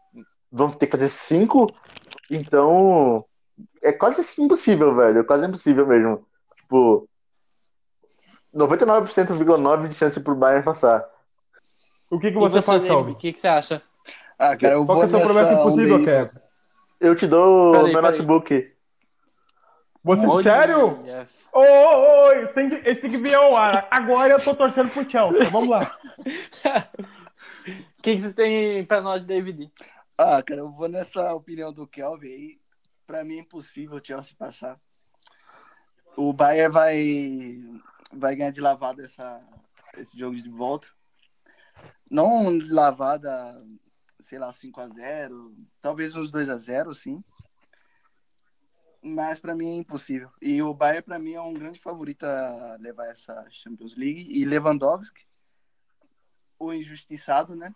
vão 0.52 0.70
ter 0.70 0.86
que 0.86 0.92
fazer 0.92 1.10
5. 1.10 1.66
Então, 2.30 3.24
é 3.82 3.92
quase 3.92 4.22
impossível, 4.38 4.94
velho. 4.94 5.20
É 5.20 5.24
quase 5.24 5.44
impossível 5.46 5.86
mesmo. 5.86 6.24
Tipo, 6.56 7.08
99,9% 8.54 9.88
de 9.88 9.94
chance 9.94 10.20
pro 10.20 10.34
Bayern 10.34 10.64
passar. 10.64 11.04
O 12.10 12.18
que, 12.18 12.30
que 12.30 12.38
você, 12.38 12.56
você 12.56 12.62
faz, 12.62 12.84
Calvin? 12.84 13.12
O 13.12 13.16
que, 13.16 13.32
que 13.32 13.40
você 13.40 13.48
acha? 13.48 13.82
Ah, 14.38 14.56
cara, 14.56 14.74
eu 14.74 14.86
Qual 14.86 14.98
vou 14.98 15.08
que 15.08 15.14
é 15.14 15.16
a 15.16 15.20
sua 15.20 15.32
promessa 15.32 15.52
impossível, 15.52 16.04
Kevin? 16.04 16.30
Eu 17.00 17.16
te 17.16 17.26
dou 17.26 17.72
peraí, 17.72 17.92
meu 17.92 18.02
peraí. 18.02 18.18
notebook. 18.18 18.74
Você, 20.04 20.26
Oi, 20.26 20.42
sério? 20.42 21.02
Yes. 21.06 21.44
Ô, 21.52 21.60
ô, 21.60 22.26
ô, 22.26 22.32
esse 22.32 22.54
tem, 22.54 22.68
que, 22.68 22.88
esse 22.88 23.00
tem 23.00 23.10
que 23.10 23.16
vir 23.16 23.34
ao 23.34 23.56
ar. 23.56 23.88
Agora 23.90 24.34
eu 24.34 24.40
tô 24.40 24.54
torcendo 24.54 24.90
pro 24.90 25.08
Chelsea. 25.08 25.44
Vamos 25.50 25.68
lá. 25.68 25.90
O 27.98 28.02
que, 28.02 28.16
que 28.16 28.20
você 28.20 28.34
tem 28.34 28.84
pra 28.84 29.00
nós, 29.00 29.24
David? 29.24 29.72
Ah, 30.18 30.42
cara, 30.42 30.60
eu 30.60 30.70
vou 30.70 30.86
nessa 30.86 31.32
opinião 31.32 31.72
do 31.72 31.86
Kelvin 31.86 32.28
aí. 32.28 32.60
Pra 33.06 33.24
mim 33.24 33.36
é 33.38 33.40
impossível 33.40 33.96
o 33.96 34.04
Chelsea 34.04 34.34
passar. 34.38 34.78
O 36.14 36.30
Bayern 36.34 36.70
vai, 36.70 37.58
vai 38.16 38.36
ganhar 38.36 38.50
de 38.50 38.60
lavada 38.60 39.04
essa, 39.04 39.42
esse 39.96 40.18
jogo 40.18 40.36
de 40.36 40.48
volta. 40.48 40.88
Não 42.10 42.56
de 42.56 42.72
lavada, 42.72 43.30
sei 44.20 44.38
lá, 44.38 44.52
5 44.52 44.80
a 44.80 44.88
0 44.88 45.54
talvez 45.80 46.14
uns 46.14 46.30
2 46.30 46.48
a 46.48 46.56
0 46.56 46.94
sim. 46.94 47.22
Mas 49.02 49.38
para 49.38 49.54
mim 49.54 49.68
é 49.68 49.74
impossível. 49.74 50.30
E 50.40 50.62
o 50.62 50.72
Bayern, 50.72 51.02
para 51.02 51.18
mim, 51.18 51.34
é 51.34 51.40
um 51.40 51.52
grande 51.52 51.78
favorito 51.78 52.24
a 52.24 52.78
levar 52.80 53.06
essa 53.06 53.46
Champions 53.50 53.94
League. 53.96 54.26
E 54.32 54.46
Lewandowski, 54.46 55.26
o 56.58 56.72
injustiçado, 56.72 57.54
né? 57.54 57.74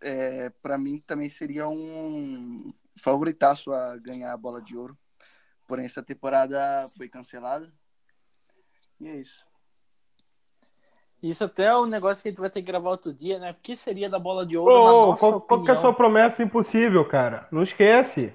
É, 0.00 0.48
para 0.48 0.78
mim 0.78 0.98
também 1.06 1.28
seria 1.28 1.68
um 1.68 2.72
favoritaço 2.98 3.72
a 3.72 3.98
ganhar 3.98 4.32
a 4.32 4.36
bola 4.36 4.62
de 4.62 4.74
ouro. 4.76 4.98
Porém, 5.66 5.84
essa 5.84 6.02
temporada 6.02 6.88
foi 6.96 7.08
cancelada. 7.08 7.70
E 9.04 9.08
é 9.08 9.16
isso. 9.16 9.44
Isso 11.22 11.44
até 11.44 11.64
é 11.64 11.76
um 11.76 11.84
negócio 11.84 12.22
que 12.22 12.28
a 12.28 12.30
gente 12.30 12.40
vai 12.40 12.48
ter 12.48 12.62
que 12.62 12.66
gravar 12.66 12.88
outro 12.88 13.12
dia, 13.12 13.38
né? 13.38 13.50
O 13.50 13.56
que 13.62 13.76
seria 13.76 14.08
da 14.08 14.18
bola 14.18 14.46
de 14.46 14.56
ouro 14.56 14.72
oh, 14.72 14.84
na 14.84 14.92
nossa 14.92 15.20
qual, 15.20 15.32
opinião? 15.32 15.46
Qual 15.46 15.62
que 15.62 15.70
é 15.70 15.74
a 15.74 15.80
sua 15.80 15.92
promessa 15.92 16.42
impossível, 16.42 17.04
cara? 17.06 17.46
Não 17.52 17.62
esquece. 17.62 18.32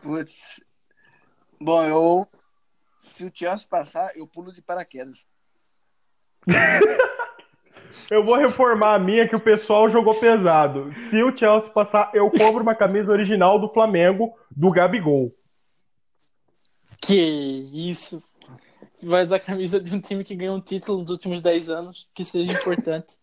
Putz. 0.00 0.64
Bom, 1.60 1.84
eu... 1.84 2.26
Se 2.98 3.22
o 3.26 3.30
Chelsea 3.32 3.66
passar, 3.68 4.16
eu 4.16 4.26
pulo 4.26 4.50
de 4.50 4.62
paraquedas. 4.62 5.26
eu 8.10 8.24
vou 8.24 8.36
reformar 8.36 8.94
a 8.94 8.98
minha 8.98 9.28
que 9.28 9.36
o 9.36 9.40
pessoal 9.40 9.90
jogou 9.90 10.18
pesado. 10.18 10.90
Se 11.10 11.22
o 11.22 11.36
Chelsea 11.36 11.70
passar, 11.70 12.10
eu 12.14 12.30
compro 12.30 12.62
uma 12.62 12.74
camisa 12.74 13.12
original 13.12 13.58
do 13.58 13.68
Flamengo, 13.68 14.34
do 14.50 14.70
Gabigol. 14.70 15.34
Que 17.00 17.14
isso. 17.72 18.22
Vai 19.02 19.24
usar 19.24 19.36
a 19.36 19.40
camisa 19.40 19.80
de 19.80 19.94
um 19.94 20.00
time 20.00 20.24
que 20.24 20.34
ganhou 20.34 20.56
um 20.56 20.60
título 20.60 21.00
nos 21.00 21.10
últimos 21.10 21.40
10 21.40 21.70
anos, 21.70 22.08
que 22.14 22.24
seja 22.24 22.52
importante. 22.52 23.16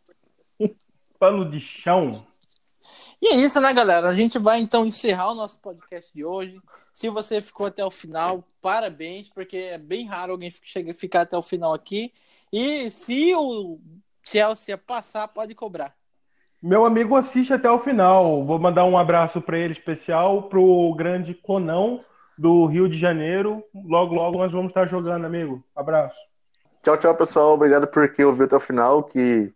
Pano 1.19 1.49
de 1.49 1.59
chão. 1.59 2.25
E 3.21 3.27
é 3.27 3.35
isso, 3.35 3.59
né, 3.59 3.73
galera? 3.73 4.09
A 4.09 4.13
gente 4.13 4.38
vai 4.38 4.59
então 4.59 4.85
encerrar 4.85 5.31
o 5.31 5.35
nosso 5.35 5.59
podcast 5.59 6.13
de 6.13 6.23
hoje. 6.23 6.59
Se 6.93 7.09
você 7.09 7.41
ficou 7.41 7.65
até 7.65 7.83
o 7.83 7.91
final, 7.91 8.43
parabéns, 8.61 9.29
porque 9.29 9.57
é 9.57 9.77
bem 9.77 10.05
raro 10.05 10.33
alguém 10.33 10.49
ficar 10.93 11.21
até 11.21 11.38
o 11.38 11.41
final 11.41 11.73
aqui. 11.73 12.13
E 12.51 12.89
se 12.91 13.33
o 13.35 13.79
Chelsea 14.21 14.77
passar, 14.77 15.27
pode 15.27 15.53
cobrar. 15.55 15.95
Meu 16.61 16.85
amigo 16.85 17.15
assiste 17.15 17.53
até 17.53 17.69
o 17.69 17.79
final. 17.79 18.45
Vou 18.45 18.57
mandar 18.57 18.85
um 18.85 18.97
abraço 18.97 19.41
para 19.41 19.59
ele 19.59 19.73
especial, 19.73 20.43
pro 20.43 20.93
grande 20.95 21.33
Conão 21.33 21.99
do 22.37 22.65
Rio 22.65 22.89
de 22.89 22.97
Janeiro. 22.97 23.63
Logo, 23.73 24.13
logo 24.13 24.37
nós 24.37 24.51
vamos 24.51 24.69
estar 24.69 24.87
jogando, 24.87 25.25
amigo. 25.25 25.63
Abraço. 25.75 26.15
Tchau, 26.83 26.97
tchau, 26.97 27.15
pessoal. 27.15 27.53
Obrigado 27.53 27.87
por 27.87 28.11
quem 28.11 28.25
ouviu 28.25 28.45
até 28.45 28.55
o 28.55 28.59
final. 28.59 29.03
Que... 29.03 29.51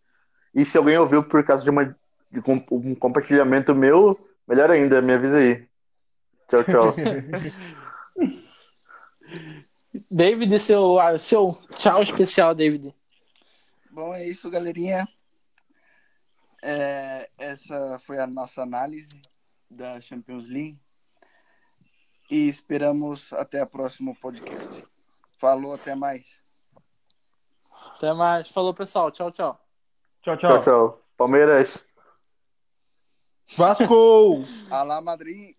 E 0.54 0.66
se 0.66 0.78
alguém 0.78 0.98
ouviu 0.98 1.24
por 1.24 1.44
causa 1.44 1.64
de, 1.64 1.70
uma... 1.70 1.96
de 2.32 2.40
um 2.72 2.96
compartilhamento 2.96 3.76
meu, 3.76 4.20
melhor 4.48 4.72
ainda, 4.72 5.02
me 5.02 5.14
avisa 5.14 5.38
aí. 5.38 5.68
Tchau, 6.50 6.64
tchau. 6.64 6.96
David, 10.10 10.58
seu, 10.60 10.98
seu 11.18 11.58
tchau 11.76 12.02
especial, 12.02 12.56
David. 12.56 12.94
Bom, 13.92 14.14
é 14.14 14.28
isso, 14.28 14.50
galerinha. 14.50 15.08
É, 16.62 17.30
essa 17.38 18.00
foi 18.06 18.20
a 18.20 18.28
nossa 18.28 18.62
análise 18.62 19.22
da 19.70 20.00
Champions 20.02 20.48
League 20.48 20.80
e 22.30 22.48
esperamos 22.48 23.34
até 23.34 23.64
o 23.64 23.68
próximo 23.68 24.16
podcast. 24.16 24.86
Falou, 25.38 25.74
até 25.74 25.96
mais. 25.96 26.40
Até 27.96 28.14
mais. 28.14 28.50
Falou, 28.50 28.74
pessoal. 28.74 29.12
Tchau, 29.12 29.32
tchau. 29.32 29.60
Tchau, 30.22 30.38
tchau. 30.38 30.50
Tchau, 30.50 30.62
tchau. 30.62 31.02
Palmeiras. 31.18 31.84
Vasco! 33.58 34.46
Alá, 34.70 35.02
Madrid. 35.02 35.59